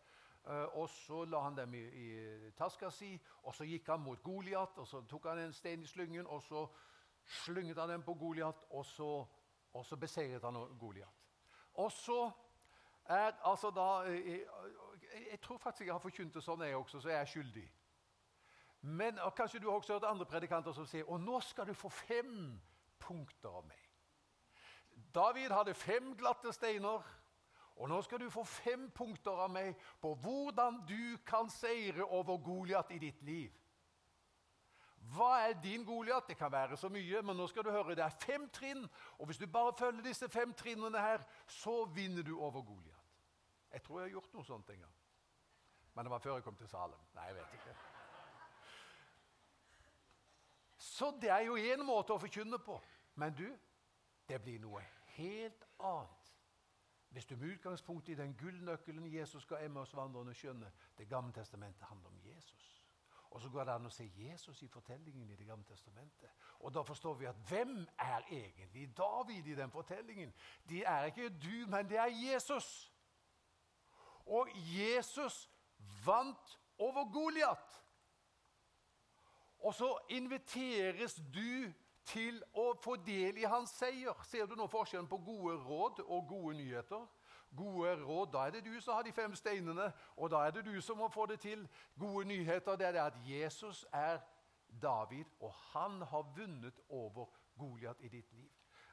Eh, 0.46 0.76
og 0.78 0.88
Så 0.88 1.24
la 1.24 1.40
han 1.40 1.56
dem 1.56 1.74
i, 1.74 1.82
i 1.82 2.50
taska 2.56 2.90
si, 2.90 3.20
og 3.42 3.54
så 3.54 3.64
gikk 3.64 3.88
han 3.88 4.00
mot 4.00 4.22
Goliat. 4.22 4.78
Så 4.84 5.02
tok 5.08 5.26
han 5.26 5.38
en 5.38 5.52
stein 5.52 5.82
i 5.82 5.86
slyngen, 5.86 6.26
og 6.26 6.42
så 6.42 6.66
slynget 7.26 7.78
han 7.78 7.90
den 7.90 8.02
på 8.02 8.14
Goliat, 8.14 8.64
og 8.70 8.84
og 9.72 9.86
så 9.86 9.96
beseiret 9.96 10.42
han 10.42 10.54
Goliat. 10.78 11.14
Og 11.74 11.92
så 11.92 12.30
er 13.04 13.32
altså 13.44 13.70
da 13.70 14.10
jeg, 14.10 14.40
eh, 15.12 15.30
jeg, 15.30 15.40
tror 15.40 15.58
faktisk 15.58 15.86
jeg 15.86 15.94
har 15.94 15.98
forkynt 15.98 16.34
det 16.34 16.42
sånn, 16.44 16.62
jeg 16.62 16.76
også, 16.76 17.00
så 17.00 17.08
jeg 17.08 17.20
er 17.20 17.24
skyldig. 17.24 17.66
Men 18.80 19.18
kanskje 19.36 19.60
du 19.60 19.68
har 19.70 19.76
også 19.76 19.92
hørt 19.92 20.04
andre 20.04 20.26
predikanter 20.26 20.72
som 20.72 20.86
sier 20.86 21.08
og 21.10 21.20
nå 21.20 21.40
skal 21.40 21.66
du 21.66 21.74
få 21.74 21.88
fem 21.88 22.60
punkter 23.00 23.48
av 23.48 23.66
meg. 23.66 23.88
David 25.14 25.50
hadde 25.54 25.74
fem 25.74 26.12
glatte 26.16 26.52
steiner. 26.52 27.04
Og 27.78 27.88
nå 27.88 28.00
skal 28.02 28.18
du 28.20 28.30
få 28.30 28.42
fem 28.44 28.88
punkter 28.90 29.38
av 29.38 29.50
meg 29.54 29.76
på 30.02 30.10
hvordan 30.18 30.80
du 30.88 31.16
kan 31.26 31.50
seire 31.50 32.04
over 32.04 32.40
Goliat 32.42 32.90
i 32.90 32.98
ditt 32.98 33.22
liv. 33.22 33.54
Hva 35.14 35.30
er 35.46 35.54
din 35.62 35.84
Goliat? 35.86 36.26
Det 36.28 36.36
kan 36.36 36.52
være 36.52 36.76
så 36.76 36.90
mye, 36.90 37.22
men 37.22 37.38
nå 37.38 37.46
skal 37.46 37.64
du 37.64 37.70
høre, 37.70 37.94
det 37.94 38.04
er 38.04 38.18
fem 38.26 38.48
trinn. 38.52 38.82
Og 39.18 39.30
hvis 39.30 39.38
du 39.38 39.46
bare 39.46 39.76
følger 39.78 40.02
disse 40.02 40.28
fem 40.28 40.52
trinnene 40.58 41.00
her, 41.00 41.22
så 41.46 41.84
vinner 41.84 42.26
du 42.26 42.34
over 42.38 42.62
Goliat. 42.62 43.06
Jeg 43.72 43.82
tror 43.82 44.00
jeg 44.00 44.08
har 44.08 44.16
gjort 44.16 44.34
noe 44.34 44.44
sånt 44.44 44.74
en 44.74 44.82
gang. 44.82 44.98
Men 45.94 46.04
det 46.04 46.10
var 46.10 46.18
før 46.24 46.34
jeg 46.34 46.44
kom 46.44 46.56
til 46.56 46.68
Salem. 46.68 47.00
Nei, 47.14 47.30
jeg 47.30 47.38
vet 47.38 47.56
ikke. 47.60 47.76
Så 50.78 51.14
det 51.20 51.30
er 51.30 51.46
jo 51.46 51.56
én 51.56 51.82
måte 51.86 52.14
å 52.14 52.20
forkynne 52.20 52.58
på. 52.58 52.78
Men 53.18 53.34
du, 53.38 53.46
det 54.28 54.42
blir 54.42 54.58
noe 54.62 54.82
helt 55.18 55.66
annet 55.78 56.18
hvis 57.09 57.26
du 57.26 57.37
med 57.37 57.52
utgangspunkt 57.52 58.09
i 58.09 58.14
den 58.14 58.35
gullnøkkelen 58.37 59.14
Jesus 59.14 59.46
ga 59.46 59.62
Emmaus-vandrerne 59.64 60.35
skjønner 60.35 60.70
Det 60.98 61.09
gamle 61.09 61.33
testamentet 61.33 61.83
handler 61.88 62.09
om 62.09 62.18
Jesus. 62.24 62.85
Og 63.31 63.40
så 63.40 63.48
går 63.48 63.64
det 63.64 63.72
an 63.72 63.87
å 63.87 63.92
se 63.92 64.11
Jesus 64.16 64.62
i 64.62 64.68
fortellingen 64.68 65.31
i 65.31 65.37
Det 65.37 65.46
gamle 65.46 65.64
testamentet. 65.64 66.31
Og 66.61 66.74
da 66.74 66.83
forstår 66.83 67.14
vi 67.14 67.26
at 67.26 67.37
hvem 67.48 67.87
er 67.98 68.22
egentlig 68.31 68.96
David 68.96 69.46
i 69.46 69.54
den 69.54 69.70
fortellingen? 69.70 70.33
Det 70.68 70.85
er 70.87 71.04
ikke 71.04 71.28
du, 71.28 71.66
men 71.68 71.88
det 71.88 71.98
er 71.98 72.07
Jesus. 72.07 72.92
Og 74.26 74.48
Jesus 74.54 75.50
vant 76.04 76.59
over 76.78 77.12
Goliat. 77.12 77.85
Og 79.59 79.74
så 79.74 79.98
inviteres 80.09 81.20
du 81.35 81.72
til 82.08 82.40
å 82.56 82.72
få 82.82 82.96
del 83.06 83.38
i 83.38 83.46
hans 83.48 83.70
seier. 83.76 84.16
Ser 84.24 84.46
du 84.48 84.56
nå 84.56 84.66
forskjellen 84.70 85.08
på 85.10 85.20
gode 85.26 85.56
råd 85.64 86.02
og 86.06 86.28
gode 86.28 86.56
nyheter? 86.56 87.06
Gode 87.56 87.94
råd, 88.04 88.32
Da 88.32 88.46
er 88.46 88.50
det 88.50 88.64
du 88.64 88.80
som 88.80 88.94
har 88.94 89.02
de 89.02 89.12
fem 89.12 89.34
steinene, 89.34 89.92
og 90.16 90.30
da 90.30 90.36
er 90.46 90.50
det 90.50 90.64
du 90.64 90.80
som 90.80 90.98
må 90.98 91.08
få 91.08 91.26
det 91.26 91.40
til. 91.40 91.68
Gode 91.98 92.24
nyheter 92.28 92.76
det 92.76 92.86
er 92.86 92.92
det 92.92 93.00
at 93.00 93.20
Jesus 93.26 93.86
er 93.92 94.18
David, 94.82 95.24
og 95.40 95.52
han 95.52 96.02
har 96.02 96.32
vunnet 96.36 96.80
over 96.88 97.26
Goliat 97.58 97.96
i 98.00 98.08
ditt 98.08 98.32
liv. 98.32 98.50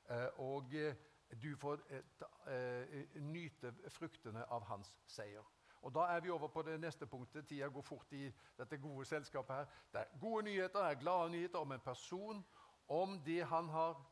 Eh, 0.09 0.39
og 0.39 0.75
eh, 0.75 0.95
du 1.43 1.55
får 1.57 1.79
eh, 1.89 3.19
nyte 3.19 3.73
fruktene 3.89 4.45
av 4.49 4.63
hans 4.63 4.97
seier. 5.07 5.43
Og 5.85 5.93
Da 5.95 5.99
er 5.99 6.19
vi 6.19 6.29
over 6.29 6.47
på 6.47 6.61
det 6.61 6.79
neste 6.79 7.05
punktet. 7.05 7.47
Tida 7.47 7.67
går 7.67 7.81
fort 7.81 8.13
i 8.13 8.31
dette 8.57 8.77
gode 8.77 9.05
selskapet. 9.05 9.55
her. 9.55 9.65
Det 9.93 10.01
er 10.01 10.19
gode 10.19 10.43
nyheter, 10.43 10.79
det 10.79 10.91
er 10.91 10.99
glade 10.99 11.29
nyheter 11.29 11.59
om 11.59 11.71
en 11.71 11.79
person 11.79 12.45
om 12.87 13.23
det 13.23 13.43
han 13.43 13.69
har 13.69 14.03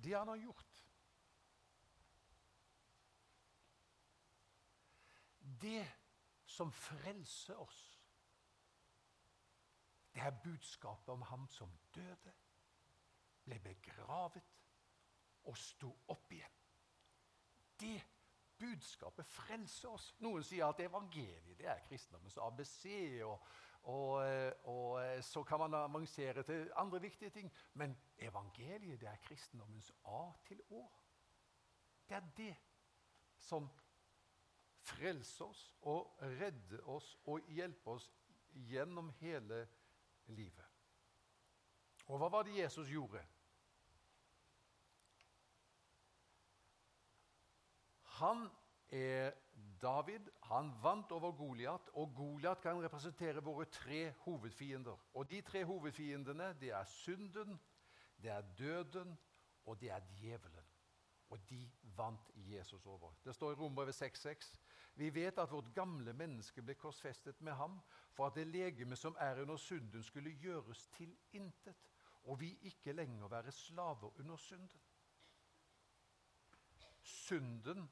Det 0.00 0.14
han 0.16 0.28
har 0.28 0.36
gjort. 0.36 0.86
Det 5.60 5.84
som 6.44 6.72
frelser 6.72 7.58
oss, 7.60 8.00
det 10.14 10.22
er 10.24 10.40
budskapet 10.44 11.12
om 11.12 11.22
ham 11.22 11.44
som 11.52 11.74
døde, 11.94 12.32
ble 13.44 13.58
begravet 13.60 14.46
og 15.50 15.58
sto 15.58 15.90
opp 16.08 16.32
igjen. 16.32 16.56
Det 17.80 18.00
budskapet 18.60 19.26
frelser 19.26 19.90
oss. 19.94 20.10
Noen 20.20 20.44
sier 20.44 20.68
at 20.68 20.80
evangeliet 20.84 21.58
det 21.58 21.68
er 21.70 21.82
kristendommens 21.88 22.38
ABC. 22.40 22.84
Og, 23.24 23.42
og, 23.90 24.14
og, 24.68 25.24
så 25.24 25.42
kan 25.48 25.62
man 25.64 25.74
avansere 25.74 26.44
til 26.46 26.70
andre 26.76 27.00
viktige 27.00 27.30
ting. 27.30 27.52
Men 27.74 27.96
evangeliet 28.18 29.00
det 29.00 29.08
er 29.08 29.22
kristendommens 29.24 29.92
A 30.04 30.24
til 30.48 30.62
Å. 30.70 30.84
Det 32.08 32.18
er 32.18 32.32
det 32.36 32.54
som 33.40 33.68
frelser 34.80 35.44
oss 35.44 35.62
og 35.88 36.16
redder 36.20 36.88
oss 36.88 37.14
og 37.30 37.46
hjelper 37.48 37.96
oss 37.96 38.10
gjennom 38.68 39.10
hele 39.20 39.66
livet. 40.26 40.66
Og 42.10 42.18
hva 42.18 42.28
var 42.32 42.42
det 42.46 42.58
Jesus 42.58 42.90
gjorde? 42.90 43.22
Han 48.20 48.48
er 48.88 49.32
David. 49.82 50.28
Han 50.42 50.72
vant 50.82 51.12
over 51.12 51.32
Goliat, 51.32 51.88
og 51.92 52.12
Goliat 52.16 52.60
kan 52.60 52.82
representere 52.84 53.42
våre 53.44 53.64
tre 53.64 54.10
hovedfiender. 54.26 54.96
Og 55.14 55.30
De 55.30 55.40
tre 55.40 55.64
hovedfiendene 55.64 56.52
det 56.60 56.70
er 56.70 56.84
synden, 56.84 57.60
det 58.22 58.30
er 58.30 58.42
døden, 58.58 59.18
og 59.64 59.80
det 59.80 59.90
er 59.90 60.00
djevelen. 60.18 60.66
Og 61.30 61.50
de 61.50 61.70
vant 61.96 62.30
Jesus 62.36 62.86
over. 62.86 63.12
Det 63.24 63.34
står 63.34 63.52
i 63.52 63.54
Romerbrevet 63.54 64.02
6,6.: 64.02 64.58
Vi 64.94 65.14
vet 65.14 65.38
at 65.38 65.50
vårt 65.50 65.74
gamle 65.74 66.12
menneske 66.12 66.62
ble 66.62 66.74
korsfestet 66.74 67.40
med 67.40 67.52
ham 67.52 67.80
for 68.12 68.26
at 68.26 68.34
det 68.34 68.46
legeme 68.46 68.96
som 68.96 69.16
er 69.18 69.40
under 69.40 69.56
synden, 69.56 70.02
skulle 70.02 70.30
gjøres 70.30 70.86
til 70.86 71.16
intet, 71.32 71.74
og 72.24 72.40
vi 72.40 72.58
ikke 72.62 72.92
lenger 72.92 73.28
være 73.28 73.52
slaver 73.52 74.18
under 74.18 74.36
synden. 74.36 74.80
Synden 77.02 77.90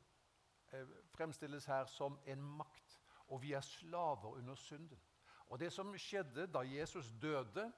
fremstilles 1.15 1.67
her 1.67 1.87
som 1.87 2.19
en 2.27 2.43
makt, 2.43 3.01
og 3.29 3.43
vi 3.43 3.53
er 3.53 3.61
slaver 3.61 4.37
under 4.37 4.55
synden. 4.55 5.01
Og 5.49 5.61
Det 5.61 5.73
som 5.73 5.95
skjedde 5.99 6.47
da 6.47 6.59
Jesus 6.59 7.13
døde, 7.23 7.73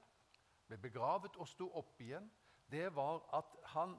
ble 0.66 0.79
begravet 0.79 1.37
og 1.37 1.48
sto 1.48 1.70
opp 1.74 2.00
igjen, 2.00 2.31
det 2.70 2.94
var 2.94 3.22
at 3.35 3.57
han 3.74 3.98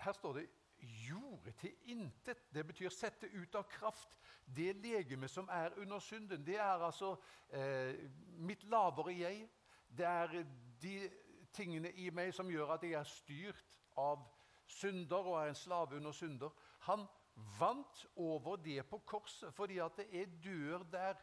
Her 0.00 0.12
står 0.12 0.32
det 0.32 0.48
'gjorde 0.78 1.52
til 1.52 1.74
intet'. 1.84 2.54
Det 2.54 2.66
betyr 2.66 2.88
sette 2.88 3.26
ut 3.26 3.54
av 3.54 3.62
kraft. 3.62 4.18
Det 4.56 4.76
legeme 4.76 5.28
som 5.28 5.48
er 5.52 5.70
under 5.76 5.98
synden, 5.98 6.46
det 6.46 6.56
er 6.56 6.84
altså 6.84 7.16
eh, 7.50 8.10
mitt 8.28 8.64
lavere 8.64 9.18
jeg. 9.18 9.48
Det 9.88 10.06
er 10.06 10.44
de 10.82 11.10
tingene 11.52 11.92
i 11.92 12.10
meg 12.10 12.34
som 12.34 12.50
gjør 12.50 12.74
at 12.74 12.82
jeg 12.82 12.92
er 12.92 13.08
styrt 13.08 13.78
av 13.96 14.26
synder 14.66 15.16
og 15.16 15.38
er 15.42 15.48
en 15.48 15.54
slave 15.54 15.96
under 15.96 16.12
synder. 16.12 16.50
Han 16.78 17.06
vant 17.34 18.06
over 18.16 18.56
det 18.56 18.82
på 18.86 18.98
korset 19.06 19.54
fordi 19.54 19.78
at 19.82 19.98
jeg 20.04 20.28
dør 20.44 20.84
der 20.92 21.18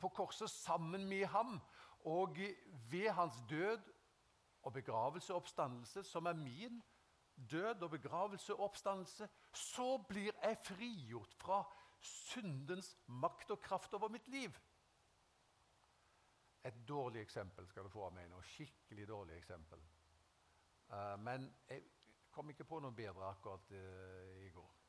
på 0.00 0.08
korset 0.08 0.50
sammen 0.50 1.08
med 1.08 1.26
ham. 1.26 1.60
Og 2.04 2.36
ved 2.90 3.10
hans 3.10 3.36
død 3.48 3.80
og 4.62 4.72
begravelse 4.72 5.32
og 5.32 5.36
oppstandelse, 5.36 6.02
som 6.02 6.26
er 6.26 6.32
min 6.32 6.82
død 7.50 7.82
og 7.82 7.90
begravelse 7.90 8.54
og 8.54 8.60
oppstandelse, 8.60 9.28
så 9.52 9.98
blir 10.08 10.32
jeg 10.42 10.58
frigjort 10.64 11.34
fra 11.34 11.62
syndens 12.00 12.96
makt 13.06 13.50
og 13.50 13.60
kraft 13.60 13.94
over 13.94 14.08
mitt 14.08 14.28
liv. 14.28 14.52
Et 16.64 16.88
dårlig 16.88 17.20
eksempel 17.20 17.66
skal 17.68 17.84
du 17.84 17.92
få 17.92 18.06
av 18.06 18.14
meg 18.16 18.28
nå. 18.30 18.40
Skikkelig 18.40 19.08
dårlig 19.08 19.36
eksempel. 19.36 19.80
Uh, 20.88 21.16
men 21.20 21.48
jeg 21.68 21.84
kom 22.32 22.50
ikke 22.50 22.64
på 22.68 22.80
noe 22.80 22.96
bedre 22.96 23.28
akkurat 23.28 23.72
uh, 23.72 24.40
i 24.44 24.48
går. 24.52 24.83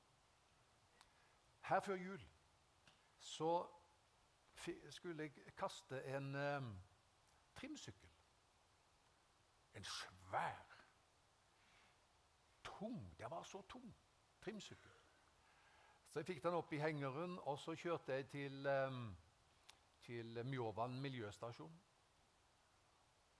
Her 1.65 1.79
før 1.79 1.95
jul 1.95 2.21
så 3.17 3.67
skulle 4.89 5.23
jeg 5.23 5.55
kaste 5.57 6.03
en 6.03 6.35
um, 6.35 6.77
trimsykkel. 7.55 8.09
En 9.75 9.83
svær, 9.83 10.65
tung 12.63 13.17
Det 13.17 13.31
var 13.31 13.43
så 13.43 13.61
tung 13.61 13.95
trimsykkel. 14.41 14.91
Så 16.07 16.19
jeg 16.19 16.25
fikk 16.25 16.43
den 16.43 16.53
opp 16.53 16.73
i 16.73 16.79
hengeren, 16.79 17.39
og 17.41 17.59
så 17.59 17.75
kjørte 17.75 18.13
jeg 18.13 18.27
til 18.29 18.67
um, 18.67 19.15
til 20.05 20.45
Mjåvann 20.45 21.01
miljøstasjon. 21.01 21.81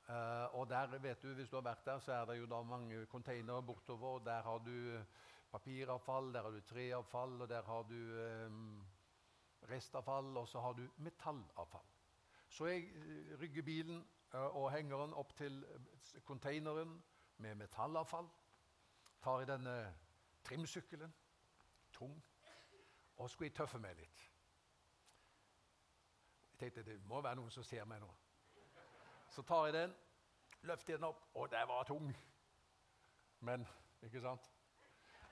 Uh, 0.09 0.55
og 0.55 0.69
der 0.69 0.97
vet 0.97 1.23
du, 1.23 1.33
Hvis 1.33 1.49
du 1.49 1.55
har 1.55 1.61
vært 1.61 1.85
der, 1.85 1.99
så 1.99 2.13
er 2.13 2.25
det 2.25 2.39
jo 2.39 2.45
da 2.45 2.61
mange 2.61 3.05
containere 3.05 3.63
bortover. 3.63 4.07
og 4.07 4.25
Der 4.25 4.41
har 4.41 4.57
du 4.57 5.03
papiravfall, 5.51 6.33
der 6.33 6.41
har 6.41 6.49
du 6.49 6.61
treavfall, 6.61 7.41
og 7.41 7.49
der 7.49 7.63
har 7.63 7.83
du 7.83 7.99
eh, 8.19 8.51
restavfall, 9.69 10.37
og 10.37 10.47
så 10.47 10.59
har 10.59 10.73
du 10.73 10.87
metallavfall. 10.97 11.87
Så 12.49 12.65
jeg 12.65 12.83
eh, 12.95 13.39
rygger 13.41 13.63
bilen 13.63 14.07
og 14.31 14.71
henger 14.71 14.97
den 14.97 15.13
opp 15.13 15.35
til 15.37 15.65
containeren 16.25 17.03
med 17.37 17.55
metallavfall. 17.55 18.27
Tar 19.23 19.41
i 19.41 19.45
denne 19.45 19.95
trimsykkelen, 20.43 21.13
tung, 21.93 22.23
og 23.17 23.29
skulle 23.29 23.47
jeg 23.47 23.55
tøffe 23.55 23.79
meg 23.79 23.95
litt. 23.95 24.31
Jeg 26.51 26.59
tenkte 26.59 26.83
det 26.83 26.99
må 27.03 27.21
være 27.21 27.35
noen 27.35 27.51
som 27.51 27.63
ser 27.63 27.85
meg 27.85 28.03
nå. 28.03 28.11
Så 29.29 29.41
tar 29.41 29.65
jeg 29.65 29.73
den, 29.73 29.95
løfter 30.61 30.95
den 30.95 31.03
opp, 31.03 31.23
og 31.33 31.51
den 31.51 31.67
var 31.67 31.83
tung. 31.83 32.11
Men 33.39 33.67
ikke 34.01 34.21
sant? 34.21 34.54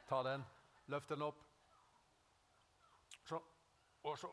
Tar 0.08 0.24
den, 0.24 0.46
Løft 0.92 1.10
den 1.10 1.22
opp. 1.22 1.40
Sånn. 3.24 3.44
og 4.04 4.18
så 4.20 4.30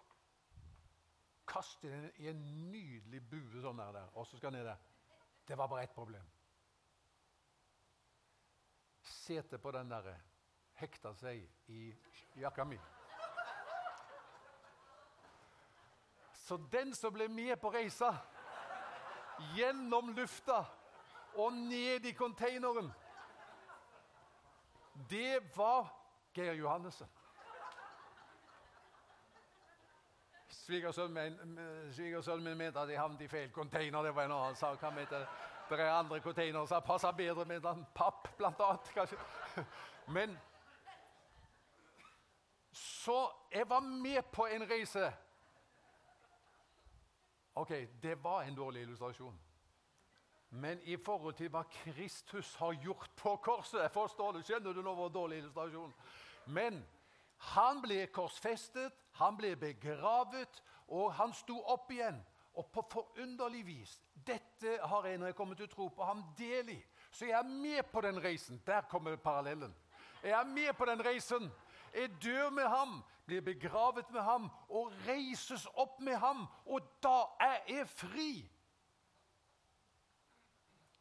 kaster 1.46 1.90
den 1.90 2.08
i 2.18 2.26
en 2.30 2.40
nydelig 2.70 3.20
bue 3.30 3.62
sånn 3.62 3.78
der, 3.78 4.08
og 4.14 4.26
så 4.26 4.38
skal 4.38 4.50
den 4.50 4.64
ned 4.64 4.70
der. 4.70 4.80
Det 5.46 5.58
var 5.58 5.70
bare 5.70 5.84
ett 5.86 5.94
problem. 5.94 6.26
Setet 9.02 9.62
på 9.62 9.70
den 9.74 9.90
der 9.90 10.10
hekta 10.80 11.14
seg 11.14 11.46
i 11.70 11.90
jakka 12.40 12.64
mi. 12.64 12.78
Så 16.50 16.56
den 16.70 16.94
som 16.94 17.14
ble 17.14 17.28
med 17.30 17.54
på 17.62 17.70
reisa, 17.70 18.10
gjennom 19.54 20.10
lufta 20.16 20.64
og 21.38 21.54
ned 21.54 22.08
i 22.10 22.12
containeren, 22.18 22.90
det 25.10 25.56
var 25.56 25.88
Geir 26.34 26.52
Johannessen. 26.52 27.08
Svigersønnen 30.48 32.44
min, 32.44 32.56
mente 32.58 32.80
at 32.80 32.90
jeg 32.90 33.00
havnet 33.00 33.20
i 33.20 33.28
feil 33.28 33.50
container. 33.50 34.02
Det 34.02 34.14
var 34.14 34.24
en 34.24 34.32
annen 34.32 34.56
sak. 34.56 34.80
Han 34.80 34.94
mente 34.94 35.26
det 35.70 35.80
er 35.80 35.92
andre 35.92 36.20
containere 36.20 36.66
som 36.66 36.82
passer 36.82 37.12
bedre 37.14 37.44
med 37.44 37.64
en 37.64 37.86
papp, 37.94 38.28
blant 38.38 38.60
annet. 38.60 38.90
Kanskje. 38.94 39.16
Men 40.08 40.38
Så 42.72 43.30
jeg 43.52 43.68
var 43.68 43.80
med 43.80 44.22
på 44.32 44.46
en 44.46 44.70
reise 44.70 45.12
Ok, 47.54 47.70
det 48.02 48.24
var 48.24 48.42
en 48.42 48.54
dårlig 48.54 48.82
illustrasjon. 48.82 49.40
Men 50.50 50.80
i 50.82 50.96
forhold 50.96 51.34
til 51.38 51.50
hva 51.50 51.62
Kristus 51.70 52.54
har 52.58 52.74
gjort 52.82 53.10
på 53.16 53.36
korset 53.36 53.84
jeg 53.84 53.92
forstår 53.94 54.32
det, 54.34 54.44
Skjønner 54.46 54.74
du 54.74 54.82
nå 54.82 54.94
hvor 54.98 55.12
dårlig 55.14 55.38
illustrasjon? 55.38 55.92
Men 56.50 56.80
han 57.54 57.78
ble 57.82 58.02
korsfestet, 58.10 58.92
han 59.20 59.36
ble 59.38 59.54
begravet, 59.56 60.62
og 60.88 61.12
han 61.14 61.32
sto 61.32 61.60
opp 61.70 61.92
igjen. 61.94 62.18
Og 62.58 62.66
på 62.74 62.82
forunderlig 62.90 63.62
vis 63.66 63.92
Dette 64.26 64.74
har 64.82 65.06
jeg 65.06 65.20
når 65.20 65.30
jeg 65.30 65.36
kommer 65.38 65.56
til 65.56 65.68
å 65.68 65.72
tro 65.74 65.86
på 65.94 66.04
ham 66.04 66.24
del 66.38 66.74
i. 66.74 66.80
Så 67.10 67.28
jeg 67.30 67.38
er 67.38 67.46
med 67.46 67.86
på 67.92 68.02
den 68.04 68.18
reisen. 68.22 68.60
Der 68.66 68.82
kommer 68.90 69.16
parallellen. 69.16 69.72
Jeg 70.22 70.34
er 70.36 70.44
med 70.44 70.74
på 70.76 70.84
den 70.84 71.00
reisen. 71.04 71.46
Jeg 71.94 72.10
dør 72.22 72.50
med 72.50 72.68
ham 72.68 73.00
blir 73.26 73.40
begravet 73.40 74.10
med 74.10 74.22
ham 74.22 74.50
og 74.68 74.92
reises 75.06 75.66
opp 75.74 76.00
med 76.02 76.18
ham. 76.18 76.46
Og 76.66 76.82
da 77.02 77.22
er 77.40 77.62
jeg 77.68 77.88
fri! 77.88 78.32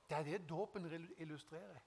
Det 0.09 0.17
er 0.17 0.23
det 0.23 0.49
dåpen 0.49 0.85
illustrerer. 1.17 1.79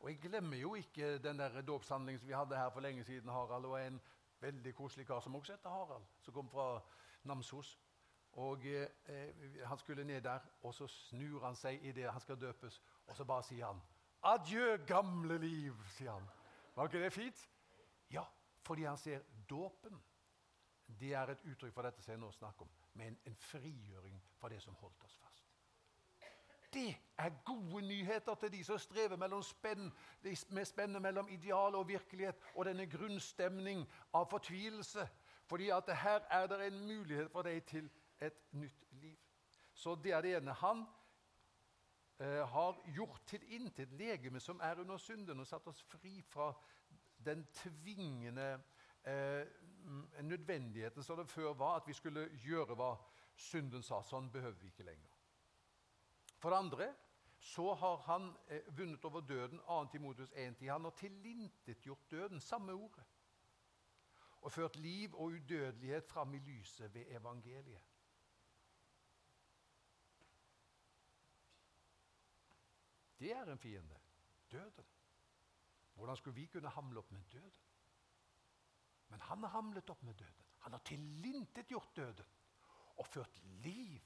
Og 0.00 0.10
Jeg 0.10 0.18
glemmer 0.20 0.56
jo 0.56 0.74
ikke 0.74 1.18
den 1.18 1.38
der 1.38 1.60
dåpshandlingen 1.62 2.18
som 2.20 2.28
vi 2.28 2.34
hadde 2.34 2.56
her 2.56 2.70
for 2.70 2.80
lenge 2.80 3.04
siden. 3.04 3.28
Harald 3.30 3.64
og 3.64 3.86
en 3.86 4.00
veldig 4.40 4.74
koselig 4.74 5.06
kar 5.06 5.20
som 5.20 5.34
også 5.34 5.52
heter 5.52 5.70
Harald, 5.70 6.04
som 6.20 6.34
kom 6.34 6.50
fra 6.50 6.80
Namsos. 7.24 7.78
Og 8.32 8.66
eh, 8.66 9.64
Han 9.64 9.78
skulle 9.78 10.04
ned 10.04 10.20
der, 10.20 10.38
og 10.62 10.74
så 10.74 10.86
snur 10.86 11.44
han 11.44 11.56
seg 11.56 11.84
idet 11.84 12.12
han 12.12 12.20
skal 12.20 12.40
døpes, 12.40 12.82
og 13.06 13.16
så 13.16 13.24
bare 13.24 13.42
sier 13.42 13.66
han 13.66 13.80
'Adjø, 14.22 14.76
gamle 14.86 15.38
liv', 15.38 15.88
sier 15.88 16.12
han. 16.12 16.28
Var 16.74 16.84
ikke 16.84 17.04
det 17.04 17.12
fint? 17.12 17.50
Ja, 18.10 18.24
fordi 18.62 18.84
han 18.84 18.96
ser 18.96 19.20
dåpen. 19.50 20.02
Det 21.00 21.14
er 21.14 21.30
et 21.30 21.44
uttrykk 21.44 21.74
for 21.74 21.82
dette 21.82 22.02
som 22.02 22.12
jeg 22.12 22.20
nå 22.20 22.30
snakker 22.30 22.62
om, 22.62 22.70
med 22.94 23.06
en, 23.06 23.18
en 23.26 23.36
frigjøring 23.36 24.22
fra 24.38 24.48
det 24.48 24.62
som 24.62 24.74
holdt 24.74 25.04
oss 25.04 25.16
fast. 25.16 25.55
Det 26.76 26.96
er 27.18 27.30
gode 27.44 27.80
nyheter 27.88 28.34
til 28.34 28.52
de 28.52 28.64
som 28.64 28.78
strever 28.78 29.16
mellom 29.16 29.42
spenn, 29.42 29.92
med 30.48 30.64
spennet 30.64 31.02
mellom 31.02 31.28
ideal 31.28 31.74
og 31.74 31.88
virkelighet 31.88 32.36
og 32.54 32.66
denne 32.68 32.84
grunnstemning 32.86 33.86
av 34.12 34.26
fortvilelse. 34.30 35.06
Fordi 35.48 35.70
at 35.72 35.88
her 35.96 36.20
er 36.30 36.46
det 36.46 36.66
en 36.66 36.82
mulighet 36.86 37.30
for 37.32 37.48
deg 37.48 37.64
til 37.64 37.88
et 38.20 38.36
nytt 38.52 38.84
liv. 38.90 39.16
Så 39.74 39.94
det 40.04 40.12
er 40.12 40.20
det 40.20 40.36
ene. 40.36 40.52
Han 40.52 40.84
eh, 42.20 42.44
har 42.48 42.80
gjort 42.96 43.22
til 43.26 43.48
intet 43.56 43.92
legeme 43.92 44.40
som 44.40 44.60
er 44.60 44.80
under 44.80 44.96
synden, 44.96 45.40
og 45.40 45.46
satt 45.46 45.72
oss 45.72 45.82
fri 45.82 46.20
fra 46.28 46.52
den 47.24 47.46
tvingende 47.52 48.60
eh, 49.06 49.46
nødvendigheten 50.20 51.02
som 51.02 51.16
det 51.16 51.28
før 51.28 51.54
var, 51.54 51.76
at 51.76 51.88
vi 51.88 51.92
skulle 51.92 52.28
gjøre 52.44 52.76
hva 52.76 52.96
synden 53.36 53.82
sa. 53.82 54.02
Sånn 54.02 54.28
behøver 54.32 54.60
vi 54.60 54.74
ikke 54.74 54.90
lenger. 54.92 55.15
For 56.46 56.50
det 56.50 56.58
andre 56.58 56.94
så 57.38 57.74
har 57.74 57.96
han 58.06 58.26
eh, 58.48 58.78
vunnet 58.78 59.04
over 59.04 59.20
døden, 59.20 59.58
2. 59.58 59.84
Timotus 59.90 60.30
1.10. 60.30 60.68
Han 60.70 60.84
har 60.84 60.90
tilintetgjort 60.90 62.10
døden, 62.10 62.40
samme 62.40 62.72
ordet, 62.72 63.04
og 64.40 64.52
ført 64.52 64.76
liv 64.76 65.14
og 65.14 65.24
udødelighet 65.24 66.06
fram 66.06 66.34
i 66.34 66.38
lyset 66.38 66.94
ved 66.94 67.04
evangeliet. 67.08 67.82
Det 73.18 73.32
er 73.32 73.42
en 73.42 73.58
fiende. 73.58 73.98
Døden. 74.52 74.86
Hvordan 75.94 76.16
skulle 76.16 76.34
vi 76.34 76.46
kunne 76.46 76.68
hamle 76.68 76.98
opp 76.98 77.10
med 77.10 77.24
døden? 77.32 77.66
Men 79.08 79.20
han 79.20 79.42
har 79.42 79.48
hamlet 79.48 79.90
opp 79.90 80.02
med 80.02 80.14
døden. 80.14 80.46
Han 80.58 80.72
har 80.72 80.78
tilintetgjort 80.78 81.96
døden 81.96 82.30
og 82.96 83.06
ført 83.06 83.42
liv 83.44 84.00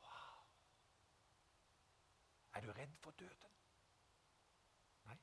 Wow! 0.00 0.46
Er 2.54 2.60
du 2.60 2.72
redd 2.72 2.96
for 2.96 3.10
døden? 3.10 3.52
Nei? 5.04 5.18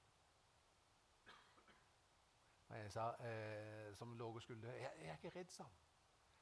Jeg 2.70 2.92
sa, 2.92 3.10
eh, 3.10 3.96
som 3.96 4.18
lå 4.18 4.34
og 4.34 4.42
skulle 4.42 4.68
jeg, 4.68 4.92
jeg 4.98 5.10
er 5.10 5.18
ikke 5.18 5.40
redd, 5.40 5.50
sa 5.50 5.64
han. 5.64 5.74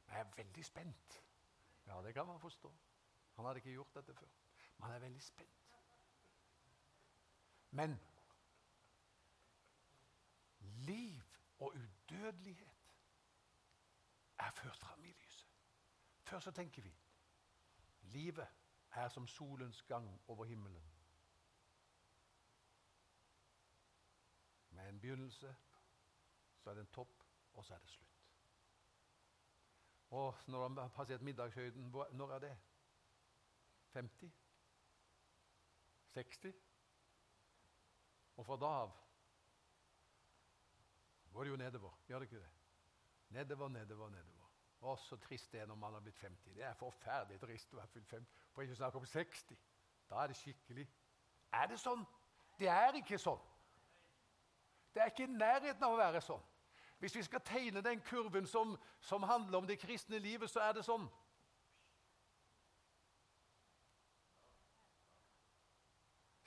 Men 0.06 0.16
jeg 0.16 0.20
er 0.28 0.36
veldig 0.36 0.66
spent. 0.66 1.24
Ja, 1.88 2.02
det 2.02 2.14
kan 2.14 2.26
man 2.26 2.40
forstå. 2.40 2.74
Han 3.36 3.46
hadde 3.46 3.58
ikke 3.58 3.70
gjort 3.70 3.96
dette 3.96 4.14
før. 4.14 4.28
Men 4.78 4.86
han 4.86 4.96
er 4.96 5.00
veldig 5.00 5.24
spent. 5.24 5.62
Men 7.72 8.00
liv 10.60 11.22
og 11.60 11.76
udødelighet 11.76 12.71
Før 16.32 16.40
så 16.40 16.52
tenker 16.52 16.82
vi 16.82 16.94
livet 18.02 18.48
er 18.92 19.10
som 19.10 19.28
solens 19.28 19.82
gang 19.84 20.22
over 20.28 20.46
himmelen. 20.46 20.92
Med 24.70 24.90
en 24.90 25.02
begynnelse, 25.02 25.56
så 26.58 26.70
er 26.70 26.74
det 26.74 26.82
en 26.82 26.94
topp, 26.94 27.24
og 27.54 27.66
så 27.66 27.74
er 27.74 27.80
det 27.80 27.90
slutt. 27.90 28.22
Og 30.10 30.38
når 30.48 30.68
han 30.68 30.78
har 30.78 30.88
passert 30.88 31.22
middagshøyden, 31.22 31.92
når 31.92 32.34
er 32.34 32.40
det? 32.40 32.58
50? 33.94 34.32
60? 36.14 36.56
Og 38.36 38.46
fra 38.46 38.58
da 38.58 38.66
av 38.66 38.98
går 41.32 41.44
det 41.44 41.52
jo 41.52 41.56
nedover. 41.56 42.02
Gjør 42.08 42.20
det 42.20 42.32
ikke 42.32 42.40
det? 42.40 42.61
Nedover, 43.32 43.70
nedover, 43.70 44.10
nedover. 44.10 44.48
Å, 44.82 44.96
så 44.98 45.18
trist 45.22 45.52
det 45.54 45.62
er 45.62 45.70
når 45.70 45.78
man 45.80 45.94
har 45.94 46.02
blitt 46.04 46.18
50. 46.18 46.56
Det 46.58 46.66
er 46.66 46.78
forferdelig 46.80 47.40
trist 47.40 47.74
å 47.74 47.80
være 47.80 47.94
fylt 47.94 48.10
50. 48.10 48.42
For 48.52 48.66
ikke 48.66 48.76
å 48.76 48.80
snakke 48.82 49.02
om 49.02 49.06
60. 49.08 49.60
Da 50.10 50.24
er 50.24 50.32
det 50.32 50.38
skikkelig 50.40 50.88
Er 51.54 51.68
det 51.68 51.78
sånn? 51.80 52.06
Det 52.60 52.70
er 52.72 52.96
ikke 53.00 53.20
sånn. 53.20 53.40
Det 54.94 55.02
er 55.02 55.12
ikke 55.12 55.24
i 55.24 55.32
nærheten 55.32 55.84
av 55.84 55.96
å 55.96 56.00
være 56.00 56.22
sånn. 56.24 56.44
Hvis 57.02 57.16
vi 57.16 57.24
skal 57.26 57.42
tegne 57.46 57.82
den 57.82 58.02
kurven 58.06 58.48
som, 58.48 58.76
som 59.02 59.24
handler 59.24 59.58
om 59.58 59.68
det 59.68 59.80
kristne 59.82 60.20
livet, 60.20 60.50
så 60.50 60.62
er 60.62 60.76
det 60.78 60.84
sånn. 60.86 61.08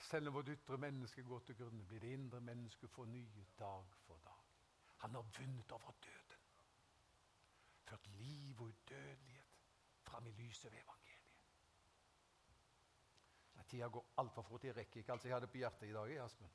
Selv 0.05 0.29
om 0.29 0.37
vårt 0.37 0.53
ytre 0.53 0.77
menneske 0.77 1.23
går 1.23 1.39
til 1.47 1.57
grunne, 1.59 1.83
blir 1.83 1.99
det 1.99 2.13
indre 2.13 2.39
mennesket 2.39 2.91
fornyet 2.93 3.57
dag 3.59 3.97
for 4.05 4.21
dag. 4.23 4.43
Han 5.03 5.15
har 5.15 5.25
vunnet 5.39 5.71
over 5.71 5.91
døden. 6.05 6.24
Ført 7.85 8.07
liv 8.07 8.61
og 8.61 8.67
udødelighet 8.67 9.45
fram 10.01 10.27
i 10.27 10.31
lyset 10.31 10.71
ved 10.71 10.79
evangeliet. 10.79 11.05
Tida 13.67 13.87
går 13.87 14.13
altfor 14.17 14.41
fort. 14.41 14.63
Jeg 14.63 14.75
rekker 14.77 14.97
ikke 14.97 15.11
alt 15.11 15.25
jeg 15.25 15.35
hadde 15.35 15.47
på 15.47 15.57
hjertet 15.57 15.87
i 15.87 15.93
dag. 15.93 16.17
Aspen. 16.23 16.47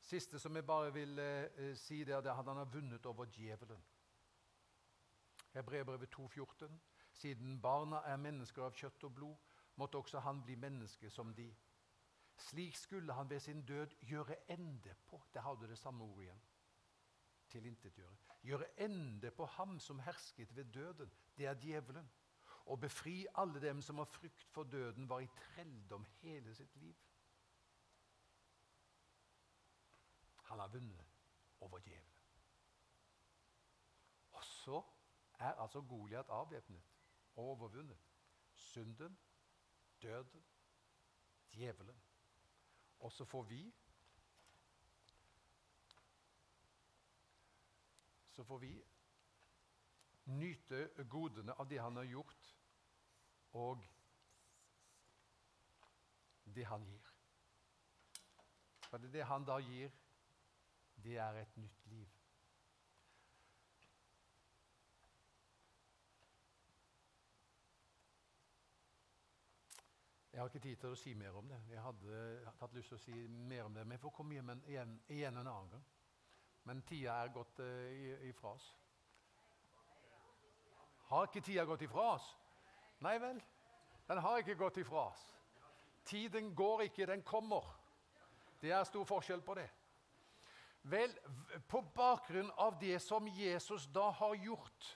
Siste 0.00 0.38
som 0.38 0.56
jeg 0.56 0.66
bare 0.66 0.92
vil 0.92 1.18
eh, 1.18 1.76
si, 1.76 2.04
det 2.04 2.14
er 2.14 2.18
at 2.18 2.34
han 2.34 2.56
har 2.56 2.64
vunnet 2.64 3.06
over 3.06 3.24
djevelen. 3.24 3.82
Hebreerbrevet 5.52 6.08
2,14.: 6.18 6.72
Siden 7.12 7.62
barna 7.62 7.96
er 8.04 8.16
mennesker 8.16 8.62
av 8.62 8.74
kjøtt 8.76 9.04
og 9.08 9.14
blod, 9.14 9.36
måtte 9.76 9.98
også 9.98 10.20
han 10.20 10.42
bli 10.44 10.54
menneske 10.54 11.10
som 11.10 11.34
de. 11.34 11.48
Slik 12.36 12.76
skulle 12.76 13.12
han 13.12 13.30
ved 13.30 13.40
sin 13.40 13.64
død 13.66 13.96
gjøre 14.00 14.50
ende 14.50 14.94
på 15.06 15.22
Det 15.34 15.42
hadde 15.42 15.68
det 15.68 15.78
samme 15.78 16.04
ordet 16.04 16.22
igjen. 16.22 16.42
Tilintetgjøre. 17.48 18.25
Gjøre 18.46 18.68
ende 18.80 19.30
på 19.34 19.46
ham 19.56 19.78
som 19.80 19.98
hersket 19.98 20.56
ved 20.56 20.64
døden. 20.64 21.12
Det 21.36 21.46
er 21.46 21.54
djevelen. 21.54 22.10
Og 22.66 22.80
befri 22.80 23.26
alle 23.34 23.60
dem 23.62 23.82
som 23.82 23.98
av 24.02 24.06
frykt 24.10 24.46
for 24.54 24.66
døden 24.70 25.08
var 25.08 25.22
i 25.22 25.30
trelldom 25.38 26.06
hele 26.20 26.54
sitt 26.54 26.76
liv. 26.76 26.94
Han 30.50 30.58
har 30.58 30.68
vunnet 30.68 31.06
over 31.60 31.78
djevelen. 31.78 32.12
Og 34.32 34.44
så 34.44 34.82
er 35.38 35.52
altså 35.52 35.80
Goliat 35.80 36.28
avvæpnet 36.28 36.82
og 37.34 37.44
overvunnet. 37.44 37.98
Synden, 38.54 39.18
døden, 40.02 40.44
djevelen. 41.50 42.02
Og 42.98 43.12
så 43.12 43.24
får 43.24 43.42
vi 43.42 43.74
Så 48.36 48.44
får 48.44 48.58
vi 48.58 48.84
nyte 50.24 51.04
godene 51.08 51.52
av 51.52 51.68
det 51.68 51.78
han 51.80 51.96
har 51.96 52.04
gjort, 52.04 52.50
og 53.56 53.86
det 56.44 56.66
han 56.68 56.84
gir. 56.84 57.08
For 58.90 58.98
det, 58.98 59.24
han 59.24 59.48
da 59.48 59.56
gir, 59.64 59.96
det 61.00 61.16
er 61.16 61.40
et 61.40 61.56
nytt 61.56 61.88
liv. 61.88 62.12
Jeg 70.32 70.40
har 70.40 70.52
ikke 70.52 70.66
tid 70.68 70.76
til 70.76 70.92
å 70.92 71.00
si 71.00 71.14
mer 71.16 71.40
om 71.40 71.48
det. 71.48 71.62
Jeg 71.72 71.80
hadde 71.80 72.16
hatt 72.60 72.74
lyst 72.76 72.92
til 72.92 73.00
å 73.00 73.04
si 73.08 73.28
mer 73.32 73.64
om 73.64 73.80
det, 73.80 73.86
men 73.86 73.96
jeg 73.96 74.04
får 74.04 74.18
komme 74.18 74.36
hjem 74.36 74.58
igjen, 74.66 74.98
igjen 75.08 75.40
en 75.40 75.46
annen 75.48 75.78
gang. 75.78 75.92
Men 76.66 76.82
tida 76.82 77.14
er 77.22 77.32
gått 77.34 77.60
uh, 77.62 78.26
ifra 78.26 78.52
oss. 78.56 78.66
Har 81.06 81.28
ikke 81.28 81.44
tida 81.46 81.64
gått 81.64 81.84
ifra 81.86 82.08
oss? 82.16 82.26
Nei 83.06 83.14
vel, 83.22 83.38
den 84.08 84.18
har 84.24 84.40
ikke 84.42 84.58
gått 84.58 84.80
ifra 84.82 85.08
oss. 85.12 85.24
Tiden 86.06 86.54
går 86.54 86.86
ikke, 86.88 87.06
den 87.06 87.22
kommer. 87.26 87.66
Det 88.60 88.72
er 88.72 88.86
stor 88.88 89.04
forskjell 89.06 89.42
på 89.46 89.54
det. 89.58 89.66
Vel, 90.86 91.12
på 91.66 91.82
bakgrunn 91.94 92.50
av 92.62 92.78
det 92.78 92.98
som 93.02 93.26
Jesus 93.28 93.88
da 93.94 94.08
har 94.10 94.34
gjort, 94.38 94.90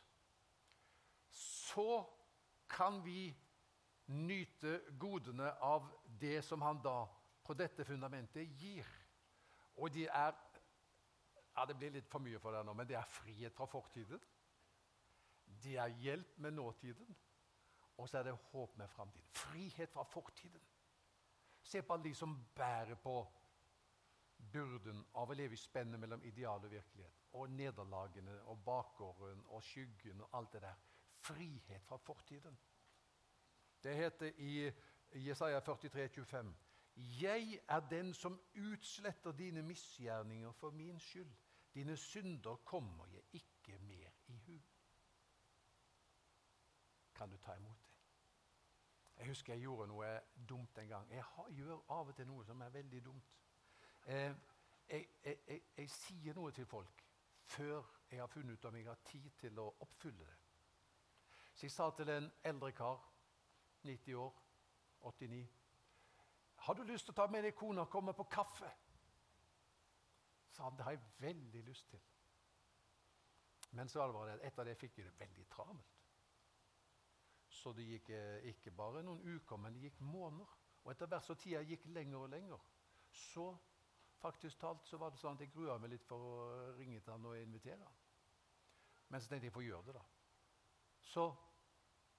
så 1.35 2.03
kan 2.71 3.01
vi 3.03 3.31
nyte 4.07 4.81
godene 4.99 5.51
av 5.63 5.87
det 6.21 6.43
som 6.47 6.63
han 6.63 6.79
da 6.83 7.05
på 7.47 7.55
dette 7.59 7.85
fundamentet 7.87 8.47
gir. 8.59 8.87
Og 9.79 9.91
de 9.95 10.07
er 10.07 10.35
ja, 11.57 11.67
Det 11.67 11.75
blir 11.75 11.91
litt 11.91 12.09
for 12.09 12.23
mye 12.23 12.39
for 12.39 12.55
deg 12.55 12.67
nå, 12.67 12.75
men 12.75 12.89
det 12.89 12.97
er 12.97 13.11
frihet 13.11 13.57
fra 13.57 13.67
fortiden. 13.67 14.21
Det 15.61 15.77
er 15.77 15.97
hjelp 16.01 16.39
med 16.39 16.55
nåtiden, 16.57 17.17
og 17.99 18.09
så 18.09 18.19
er 18.19 18.31
det 18.31 18.39
håp 18.53 18.77
med 18.77 18.89
framtiden. 18.89 19.29
Frihet 19.37 19.93
fra 19.93 20.05
fortiden. 20.09 20.63
Se 21.63 21.83
på 21.83 21.93
alle 21.95 22.09
de 22.09 22.15
som 22.15 22.37
bærer 22.57 22.95
på 22.95 23.17
byrden 24.53 25.03
av 25.21 25.31
å 25.31 25.37
leve 25.37 25.55
i 25.55 25.61
spennet 25.61 26.01
mellom 26.01 26.23
ideal 26.25 26.65
og 26.65 26.73
virkelighet. 26.73 27.19
Og 27.37 27.51
nederlagene 27.53 28.39
og 28.51 28.63
bakgården 28.65 29.43
og 29.49 29.63
skyggen 29.63 30.23
og 30.25 30.39
alt 30.39 30.53
det 30.53 30.63
der. 30.65 30.81
Frihet 31.21 31.85
fra 31.85 31.99
fortiden. 32.01 32.57
Det 33.83 33.97
heter 33.97 34.33
i 34.41 34.73
Jesaja 35.27 35.61
43, 35.61 36.09
25. 36.09 36.55
Jeg 37.01 37.61
er 37.69 37.81
den 37.81 38.15
som 38.15 38.41
utsletter 38.55 39.33
dine 39.33 39.63
misgjerninger 39.63 40.53
for 40.53 40.71
min 40.71 41.01
skyld. 41.01 41.33
Dine 41.75 41.97
synder 41.97 42.57
kommer 42.57 43.07
jeg 43.07 43.23
ikke 43.33 43.79
mer 43.79 44.11
i 44.27 44.39
hu. 44.39 44.61
Kan 47.15 47.31
du 47.31 47.37
ta 47.37 47.55
imot 47.55 47.77
det? 47.89 47.97
Jeg 49.17 49.29
husker 49.29 49.53
jeg 49.53 49.63
gjorde 49.63 49.87
noe 49.87 50.21
dumt 50.49 50.79
en 50.79 50.89
gang. 50.89 51.13
Jeg 51.13 51.25
gjør 51.51 51.91
av 51.91 52.09
og 52.09 52.17
til 52.17 52.27
noe 52.27 52.45
som 52.45 52.61
er 52.61 52.69
veldig 52.69 53.05
dumt. 53.05 53.37
Eh, 54.07 54.35
jeg, 54.89 55.09
jeg, 55.25 55.39
jeg, 55.47 55.63
jeg, 55.77 55.91
sier 55.91 56.35
noe 56.35 56.53
til 56.53 56.67
folk 56.67 57.05
før 57.45 57.85
jeg 58.11 58.21
har 58.21 58.27
funnet 58.27 58.53
ut 58.59 58.65
om 58.65 58.77
jeg 58.77 58.87
har 58.89 59.01
tid 59.05 59.31
til 59.39 59.59
å 59.59 59.69
oppfylle 59.81 60.25
det. 60.25 60.37
Så 61.55 61.67
jeg 61.67 61.73
sa 61.73 61.91
til 61.97 62.09
en 62.09 62.31
eldre 62.45 62.73
kar, 62.73 63.05
90 63.83 64.15
år, 64.15 64.43
89 65.01 65.60
Har 66.61 66.75
du 66.75 66.83
lyst 66.85 67.09
til 67.09 67.15
å 67.15 67.21
ta 67.23 67.27
med 67.33 67.45
deg 67.45 67.57
kona 67.57 67.87
og 67.87 67.93
komme 67.93 68.13
på 68.17 68.27
kaffe? 68.31 68.69
Sa 70.53 70.67
han. 70.67 70.77
Det 70.77 70.85
har 70.85 70.97
jeg 70.97 71.13
veldig 71.19 71.63
lyst 71.65 71.89
til. 71.91 72.03
Men 73.71 73.89
så 73.89 74.07
var 74.13 74.29
det 74.29 74.41
etter 74.47 74.67
det 74.67 74.77
fikk 74.79 74.99
jeg 74.99 75.07
det 75.07 75.19
veldig 75.21 75.47
travelt. 75.53 75.97
Så 77.51 77.73
det 77.77 77.87
gikk 77.87 78.11
eh, 78.15 78.47
ikke 78.51 78.73
bare 78.75 79.03
noen 79.05 79.23
uker, 79.25 79.59
men 79.61 79.75
det 79.75 79.89
gikk 79.89 80.01
måneder. 80.01 80.53
Og 80.85 80.93
etter 80.93 81.11
hvert 81.11 81.27
som 81.27 81.37
tida 81.37 81.61
gikk 81.67 81.87
lenger 81.95 82.19
og 82.19 82.31
lenger, 82.33 82.63
så 83.13 83.51
faktisk 84.21 84.61
talt 84.61 84.87
så 84.89 84.99
var 85.01 85.13
det 85.13 85.21
sånn 85.21 85.37
at 85.37 85.45
jeg 85.45 85.53
grua 85.55 85.77
meg 85.79 85.95
litt 85.95 86.07
for 86.09 86.25
å 86.25 86.39
ringe 86.79 87.01
til 87.01 87.13
han 87.15 87.29
og 87.29 87.37
invitere 87.41 87.85
han. 87.85 87.99
Men 89.11 89.21
så 89.21 89.31
tenkte 89.31 89.49
jeg 89.49 89.57
får 89.57 89.67
gjøre 89.67 89.87
det, 89.89 89.97
da. 89.99 90.05
Så 91.11 91.27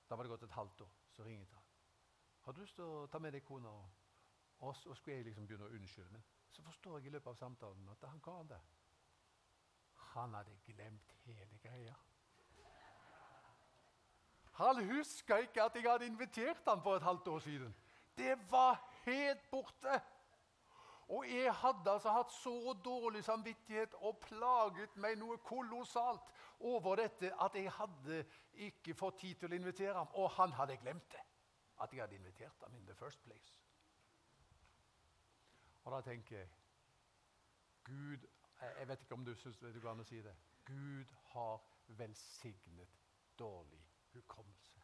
da 0.09 0.18
var 0.18 0.28
det 0.28 0.34
gått 0.34 0.45
et 0.49 0.57
halvt 0.57 0.86
år. 0.86 0.93
Så 1.11 1.24
ringte 1.24 1.55
han. 1.55 1.68
'Har 2.41 2.53
du 2.53 2.61
lyst 2.61 2.76
til 2.76 2.84
å 2.84 3.07
ta 3.07 3.20
med 3.20 3.34
deg 3.34 3.43
kona?' 3.45 3.70
Og 3.70 4.01
så 4.62 4.93
skulle 4.93 5.18
jeg 5.18 5.26
liksom 5.26 5.47
begynne 5.47 5.66
å 5.66 5.74
unnskylde. 5.74 6.12
Men 6.12 6.24
så 6.51 6.62
forstår 6.62 6.99
jeg 6.99 7.09
i 7.09 7.16
løpet 7.16 7.32
av 7.32 7.39
samtalen 7.39 7.89
at 7.89 8.07
han 8.09 8.22
karen 8.22 8.51
det. 8.51 8.62
Han 10.14 10.34
hadde 10.38 10.57
glemt 10.66 11.16
hele 11.26 11.57
greia. 11.64 11.95
Han 14.59 14.84
huska 14.91 15.39
ikke 15.41 15.64
at 15.64 15.76
jeg 15.76 15.88
hadde 15.88 16.05
invitert 16.05 16.68
han 16.68 16.82
for 16.84 16.95
et 16.95 17.07
halvt 17.07 17.28
år 17.28 17.39
siden. 17.39 17.76
Det 18.18 18.36
var 18.51 18.78
helt 19.05 19.49
borte. 19.51 20.01
Og 21.07 21.26
jeg 21.28 21.53
hadde 21.53 21.91
altså 21.91 22.12
hatt 22.16 22.32
så 22.32 22.74
dårlig 22.86 23.24
samvittighet 23.24 23.95
og 23.99 24.20
plaget 24.24 24.93
meg 24.95 25.18
noe 25.20 25.39
kolossalt 25.43 26.30
over 26.59 27.01
dette 27.01 27.34
at 27.41 27.55
jeg 27.55 27.72
hadde 27.76 28.22
ikke 28.68 28.95
fått 28.95 29.20
tid 29.24 29.41
til 29.41 29.51
å 29.51 29.59
invitere 29.59 29.97
ham. 29.97 30.14
Og 30.14 30.30
han 30.38 30.53
hadde 30.55 30.78
glemt 30.84 31.12
det, 31.12 31.24
at 31.84 31.91
jeg 31.93 32.03
hadde 32.03 32.16
invitert 32.16 32.64
ham 32.64 32.76
in 32.76 32.86
the 32.86 32.95
first 32.95 33.24
place. 33.24 33.61
Og 35.84 35.91
da 35.91 36.01
tenker 36.01 36.38
jeg 36.38 36.49
Gud 37.84 38.27
Jeg 38.61 38.88
vet 38.88 39.01
ikke 39.01 39.13
om 39.13 39.25
du 39.25 39.36
syns 39.36 39.57
det 39.57 39.82
går 39.82 39.91
an 39.91 40.03
å 40.03 40.05
si 40.05 40.19
det. 40.21 40.36
Gud 40.65 41.13
har 41.34 41.63
velsignet 41.97 42.99
dårlig 43.39 43.82
hukommelse. 44.13 44.82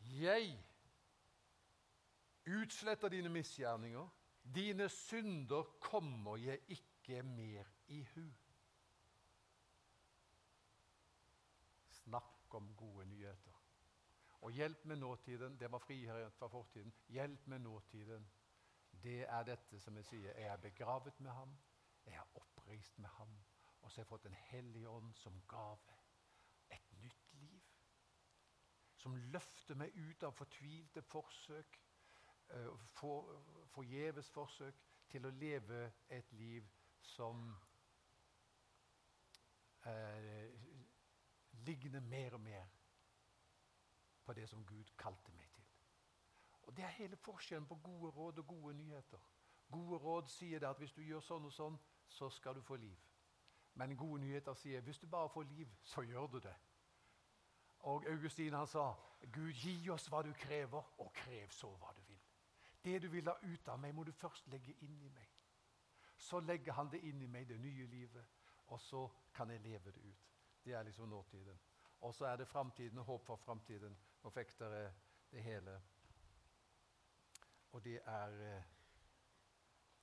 Jeg 0.00 0.64
utsletter 2.46 3.08
dine 3.08 3.28
misgjerninger. 3.28 4.08
Dine 4.54 4.88
synder 4.88 5.62
kommer 5.62 6.36
jeg 6.36 6.58
ikke 6.68 7.22
mer 7.22 7.64
i 7.88 8.02
hu. 8.14 8.26
Snakk 11.90 12.54
om 12.54 12.74
gode 12.76 13.06
nyheter. 13.06 13.49
Og 14.40 14.52
hjelp 14.52 14.84
med 14.84 14.96
nåtiden. 14.96 15.60
Det 15.60 15.72
var 15.72 15.78
frihet 15.78 16.32
fra 16.34 16.48
fortiden. 16.48 16.92
Hjelp 17.08 17.46
med 17.46 17.58
nåtiden. 17.58 18.30
Det 19.02 19.22
er 19.22 19.42
dette 19.42 19.80
som 19.80 19.96
jeg 19.96 20.04
sier. 20.04 20.32
Jeg 20.32 20.52
er 20.52 20.56
begravet 20.56 21.20
med 21.20 21.30
ham. 21.30 21.58
Jeg 22.06 22.14
er 22.14 22.36
oppreist 22.40 22.98
med 22.98 23.08
ham. 23.08 23.36
Og 23.80 23.90
så 23.90 24.00
har 24.00 24.02
jeg 24.02 24.06
fått 24.06 24.24
Den 24.24 24.34
hellige 24.34 24.88
ånd 24.88 25.14
som 25.14 25.42
gave. 25.48 25.96
Et 26.70 26.92
nytt 26.92 27.32
liv. 27.32 27.62
Som 28.96 29.16
løfter 29.16 29.74
meg 29.74 29.94
ut 29.96 30.22
av 30.22 30.32
fortvilte 30.32 31.02
forsøk, 31.02 31.80
uh, 32.54 32.80
for, 32.92 33.42
forgjeves 33.66 34.30
forsøk, 34.30 34.80
til 35.10 35.26
å 35.26 35.30
leve 35.30 35.92
et 36.08 36.32
liv 36.32 36.66
som 37.02 37.56
eh, 39.86 40.50
ligner 41.66 42.00
mer 42.00 42.36
og 42.36 42.40
mer 42.40 42.68
på 44.30 44.34
det 44.34 44.48
som 44.48 44.66
Gud 44.66 44.84
kalte 44.98 45.32
meg 45.32 45.50
til. 45.54 45.64
Og 46.62 46.76
Det 46.76 46.84
er 46.84 46.88
hele 46.88 47.16
forskjellen 47.16 47.66
på 47.66 47.74
gode 47.74 48.10
råd 48.10 48.38
og 48.38 48.46
gode 48.46 48.74
nyheter. 48.74 49.18
Gode 49.70 49.96
råd 49.98 50.28
sier 50.28 50.58
det 50.58 50.68
at 50.68 50.78
hvis 50.78 50.92
du 50.92 51.02
gjør 51.02 51.20
sånn 51.20 51.48
og 51.48 51.52
sånn, 51.52 51.78
så 52.08 52.28
skal 52.30 52.54
du 52.54 52.62
få 52.62 52.76
liv. 52.76 52.98
Men 53.74 53.96
gode 53.96 54.20
nyheter 54.22 54.54
sier 54.54 54.84
hvis 54.86 55.02
du 55.02 55.08
bare 55.10 55.28
får 55.34 55.48
liv, 55.50 55.72
så 55.82 56.04
gjør 56.06 56.26
du 56.26 56.38
det. 56.38 56.54
Og 57.90 58.06
Augustin 58.06 58.54
han 58.54 58.66
sa, 58.66 58.94
'Gud, 59.32 59.52
gi 59.52 59.90
oss 59.90 60.06
hva 60.06 60.22
du 60.22 60.32
krever, 60.32 60.84
og 60.98 61.12
krev 61.12 61.50
så 61.50 61.72
hva 61.76 61.90
du 61.96 62.02
vil.' 62.02 62.22
Det 62.84 63.02
du 63.02 63.08
vil 63.08 63.28
ha 63.28 63.34
ut 63.42 63.68
av 63.68 63.78
meg, 63.78 63.94
må 63.94 64.04
du 64.04 64.12
først 64.12 64.46
legge 64.46 64.76
inn 64.80 65.02
i 65.02 65.08
meg. 65.08 65.28
Så 66.16 66.40
legger 66.40 66.72
han 66.72 66.90
det 66.90 67.02
inn 67.02 67.22
i 67.22 67.26
meg, 67.26 67.48
det 67.48 67.60
nye 67.60 67.86
livet, 67.86 68.26
og 68.66 68.80
så 68.80 69.08
kan 69.34 69.50
jeg 69.50 69.60
leve 69.60 69.90
det 69.90 70.00
ut. 70.00 70.30
Det 70.64 70.72
er 70.72 70.82
liksom 70.82 71.08
nåtiden. 71.08 71.58
Og 72.00 72.14
så 72.14 72.26
er 72.26 72.36
det 72.36 72.48
framtiden 72.48 72.98
håp 72.98 73.26
for 73.26 73.36
framtiden. 73.36 73.98
Nå 74.22 74.30
fikk 74.30 74.52
dere 74.58 74.92
det 75.30 75.42
hele. 75.42 75.80
Og 77.72 77.84
det 77.84 78.00
er 78.04 78.36
eh, 78.46 78.62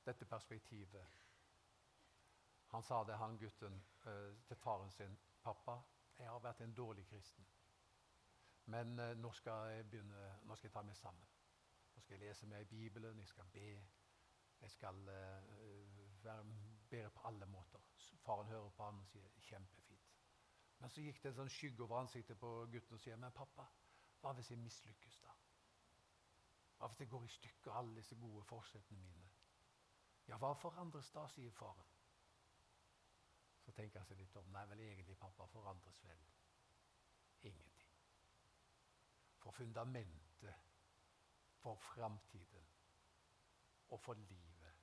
dette 0.06 0.26
perspektivet. 0.26 1.06
Han 2.68 2.84
sa 2.84 3.04
det, 3.04 3.18
han 3.18 3.38
gutten, 3.38 3.84
eh, 4.06 4.46
til 4.48 4.56
faren 4.56 4.92
sin. 4.92 5.18
'Pappa, 5.42 5.82
jeg 6.18 6.30
har 6.30 6.40
vært 6.40 6.62
en 6.62 6.74
dårlig 6.74 7.06
kristen.' 7.08 7.48
Men 8.66 9.00
eh, 9.00 9.18
nå, 9.18 9.32
skal 9.32 9.70
jeg 9.72 9.90
begynne, 9.90 10.40
nå 10.44 10.56
skal 10.56 10.68
jeg 10.68 10.74
ta 10.74 10.82
meg 10.82 10.96
sammen. 10.96 11.28
Nå 11.96 12.02
skal 12.02 12.18
jeg 12.18 12.28
lese 12.28 12.48
meg 12.48 12.62
i 12.62 12.66
Bibelen, 12.66 13.20
jeg 13.20 13.28
skal 13.28 13.46
be. 13.54 13.86
Jeg 14.62 14.72
skal 14.72 15.06
være 15.06 16.46
bedre 16.90 17.10
på 17.10 17.22
alle 17.28 17.46
måter. 17.46 17.80
Faren 18.26 18.48
hører 18.48 18.70
på 18.70 18.84
han 18.84 19.00
og 19.00 19.08
sier 19.08 19.30
'kjempefint'. 19.42 20.14
Men 20.80 20.90
så 20.90 21.02
gikk 21.02 21.24
det 21.24 21.30
en 21.30 21.36
sånn 21.36 21.50
skygge 21.50 21.84
over 21.84 22.00
ansiktet 22.00 22.40
på 22.40 22.66
gutten 22.72 22.94
og 22.94 23.00
sier 23.00 23.16
'Men 23.16 23.32
pappa, 23.32 23.66
hva 24.22 24.34
hvis 24.34 24.52
jeg 24.52 24.60
mislykkes, 24.60 25.20
da?' 25.24 25.36
Hva 26.78 26.88
hvis 26.88 27.00
jeg 27.00 27.10
går 27.10 27.24
i 27.24 27.28
stykker, 27.28 27.72
alle 27.72 27.96
disse 27.96 28.16
gode 28.16 28.44
forsettene 28.44 29.00
mine? 29.02 29.30
Ja, 30.28 30.38
hva 30.38 30.54
forandres 30.54 31.12
da, 31.12 31.28
sier 31.28 31.52
faren. 31.52 31.94
Så 33.66 33.72
tenker 33.72 34.00
han 34.00 34.08
seg 34.08 34.20
litt 34.20 34.36
om. 34.36 34.52
Nei, 34.52 34.66
vel 34.70 34.80
egentlig, 34.80 35.18
pappa, 35.18 35.46
forandres 35.52 36.04
vel 36.04 36.24
ingenting. 37.42 37.94
For 39.40 39.52
fundamentet 39.52 40.56
for 41.62 41.76
framtiden 41.76 42.68
og 43.90 44.00
for 44.02 44.14
livet, 44.14 44.74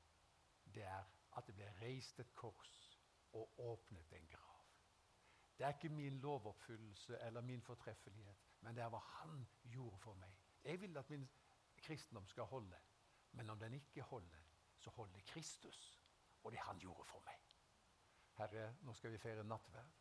det 0.74 0.82
er 0.82 1.04
at 1.36 1.46
det 1.46 1.54
ble 1.54 1.70
reist 1.80 2.20
et 2.20 2.34
kors 2.34 2.74
og 3.32 3.60
åpnet 3.60 4.12
en 4.12 4.26
grav. 4.30 4.60
Det 5.58 5.66
er 5.66 5.76
ikke 5.76 5.88
min 5.88 6.18
lovoppfyllelse 6.20 7.18
eller 7.18 7.40
min 7.40 7.62
fortreffelighet, 7.62 8.53
men 8.64 8.76
det 8.76 8.84
er 8.84 8.92
hva 8.92 9.00
Han 9.20 9.42
gjorde 9.68 9.98
for 10.00 10.16
meg. 10.20 10.32
Jeg 10.64 10.80
vil 10.80 10.96
at 10.96 11.10
min 11.10 11.28
kristendom 11.84 12.26
skal 12.26 12.48
holde, 12.48 12.78
men 13.32 13.50
om 13.50 13.58
den 13.58 13.74
ikke 13.76 14.02
holder, 14.02 14.44
så 14.78 14.90
holder 14.90 15.20
Kristus 15.26 16.00
og 16.42 16.52
det 16.52 16.60
Han 16.64 16.78
gjorde 16.78 17.04
for 17.04 17.20
meg. 17.24 17.40
Herre, 18.38 18.74
nå 18.82 18.92
skal 18.92 19.12
vi 19.12 19.18
feire 19.18 19.44
nattverd, 19.44 19.92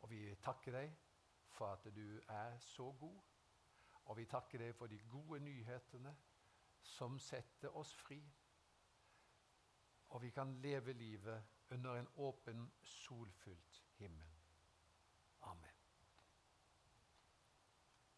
og 0.00 0.10
vi 0.10 0.34
takker 0.42 0.76
deg 0.76 0.92
for 1.54 1.72
at 1.72 1.88
du 1.94 2.20
er 2.28 2.58
så 2.58 2.92
god. 2.92 3.20
Og 4.04 4.16
vi 4.16 4.26
takker 4.28 4.60
deg 4.60 4.74
for 4.76 4.86
de 4.86 4.98
gode 5.08 5.40
nyhetene 5.40 6.12
som 6.84 7.18
setter 7.18 7.76
oss 7.76 7.94
fri. 7.96 8.20
Og 10.12 10.22
vi 10.22 10.30
kan 10.30 10.52
leve 10.60 10.92
livet 10.92 11.44
under 11.70 11.96
en 11.96 12.08
åpen, 12.16 12.72
solfylt 12.82 13.84
himmel. 13.96 14.33